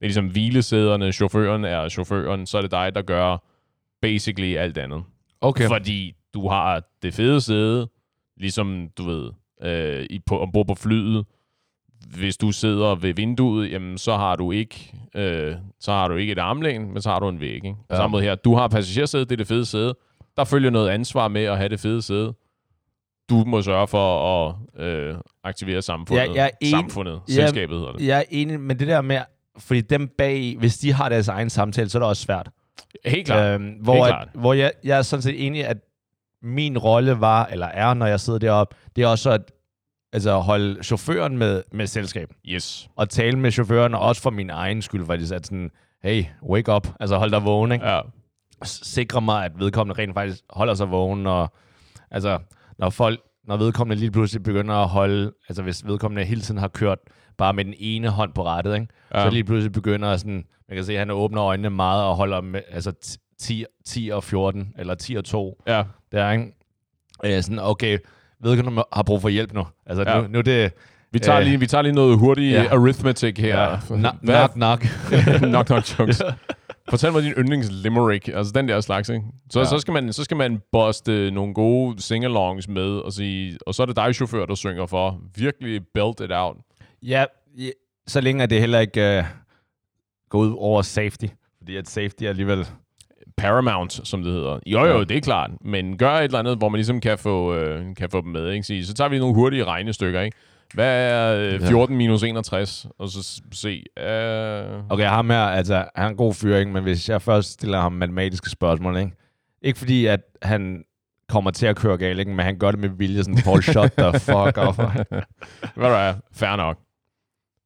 [0.00, 3.36] det er ligesom hvilesæderne, chaufføren er chaufføren, så er det dig, der gør
[4.02, 5.02] basically alt andet.
[5.40, 5.66] Okay.
[5.68, 7.88] Fordi du har det fede sæde,
[8.36, 9.30] ligesom du ved,
[9.62, 11.24] øh, i, på, ombord på flyet.
[12.18, 16.32] Hvis du sidder ved vinduet, jamen, så har du ikke øh, så har du ikke
[16.32, 17.54] et armlæn, men så har du en væg.
[17.54, 17.72] Ikke?
[17.74, 17.96] På Ja.
[17.96, 18.34] samme måde her.
[18.34, 19.94] Du har passagersæde, det er det fede sæde.
[20.36, 22.34] Der følger noget ansvar med at have det fede sæde.
[23.30, 26.22] Du må sørge for at øh, aktivere samfundet.
[26.22, 27.20] Ja, jeg er enig- samfundet.
[27.28, 28.06] Ja, Selskabet hedder det.
[28.06, 29.18] Jeg er enig med det der med,
[29.58, 32.50] fordi dem bag, hvis de har deres egen samtale, så er det også svært.
[33.04, 33.54] Helt klart.
[33.54, 34.28] Øhm, hvor Helt at, klart.
[34.34, 35.76] hvor jeg, jeg er sådan set enig, at
[36.42, 39.52] min rolle var, eller er, når jeg sidder deroppe, det er også at
[40.12, 42.32] altså, holde chaufføren med, med selskab.
[42.48, 42.88] Yes.
[42.96, 45.70] Og tale med chaufføren, og også for min egen skyld, faktisk at sådan,
[46.02, 47.88] hey, wake up, altså hold dig vågen, ikke?
[47.88, 48.00] Ja.
[48.64, 51.52] Sikre mig, at vedkommende rent faktisk holder sig vågen, og
[52.10, 52.38] altså,
[52.78, 56.68] når folk, når vedkommende lige pludselig begynder at holde, altså hvis vedkommende hele tiden har
[56.68, 56.98] kørt
[57.38, 58.86] bare med den ene hånd på rettet, ikke?
[59.14, 59.24] Ja.
[59.24, 62.40] så lige pludselig begynder sådan, man kan se, at han åbner øjnene meget og holder
[62.40, 65.82] med, altså t- 10, 10 og 14, eller 10 og 2, Ja.
[66.12, 66.44] der, ikke?
[67.24, 67.98] Øh, sådan, okay,
[68.42, 69.66] vedkommende har brug for hjælp nu.
[69.86, 70.20] Altså, Ja.
[70.20, 70.72] nu, nu det...
[71.12, 72.62] Vi tager, Øh, lige, vi tager lige noget hurtigt ja.
[72.62, 72.74] ja.
[72.74, 73.60] arithmetic her.
[73.62, 74.82] Ja, knock, knock, knock.
[75.38, 76.22] knock, knock jokes.
[76.90, 79.24] Fortæl mig din yndlings limerick, altså den der slags, ikke?
[79.50, 79.64] Så, Ja.
[79.64, 79.68] ja.
[79.70, 83.82] så, skal man, så skal man buste nogle gode singalongs med, og, sige, og så
[83.82, 85.18] er det dig, chauffør, der synger for.
[85.36, 86.56] Virkelig belt it out.
[87.02, 87.24] Ja,
[87.58, 87.70] ja,
[88.06, 89.24] så længe det heller ikke uh,
[90.28, 91.26] går ud over safety.
[91.58, 92.66] Fordi at safety er alligevel...
[93.36, 94.58] Paramount, som det hedder.
[94.66, 95.50] Jo, jo, det er klart.
[95.60, 98.50] Men gør et eller andet, hvor man ligesom kan få, øh, kan få dem med.
[98.50, 98.84] Ikke?
[98.84, 100.20] Så tager vi nogle hurtige regnestykker.
[100.20, 100.36] Ikke?
[100.74, 102.86] Hvad er øh, 14 minus 61?
[102.98, 103.84] Og så se.
[103.98, 106.70] Øh, Okay, ham her, altså, han er en god fyr, ikke?
[106.70, 109.12] men hvis jeg først stiller ham matematiske spørgsmål, ikke?
[109.62, 110.84] Ikke fordi, at han
[111.28, 112.30] kommer til at køre galt, ikke?
[112.30, 114.76] men han gør det med vilje, sådan, Paul, shut the fuck up.
[115.76, 116.14] Hvad der er?
[116.32, 116.78] Fair nok.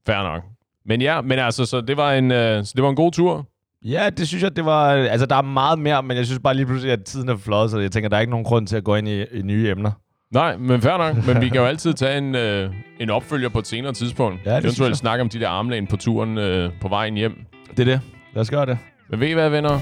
[0.07, 0.43] Fair nok.
[0.87, 3.47] Men ja, men altså, så det var en, øh, så det var en god tur.
[3.85, 4.89] Ja, det synes jeg, det var...
[4.91, 7.71] Altså, der er meget mere, men jeg synes bare lige pludselig, at tiden er flot,
[7.71, 9.71] så jeg tænker, der er ikke nogen grund til at gå ind i, i nye
[9.71, 9.91] emner.
[10.33, 11.27] Nej, men fair nok.
[11.27, 14.41] Men vi kan jo altid tage en, øh, en opfølger på et senere tidspunkt.
[14.47, 14.65] Ja, det.
[14.65, 17.33] Eventuelt snakke om de der armlæn på turen øh, på vejen hjem.
[17.71, 18.01] Det er det.
[18.35, 18.79] Lad os gøre det.
[19.11, 19.81] Men ved I hvad, venner?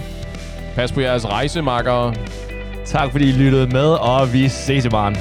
[0.74, 2.14] Pas på jeres rejsemakkere.
[2.84, 5.16] Tak fordi I lyttede med, og vi ses i morgen.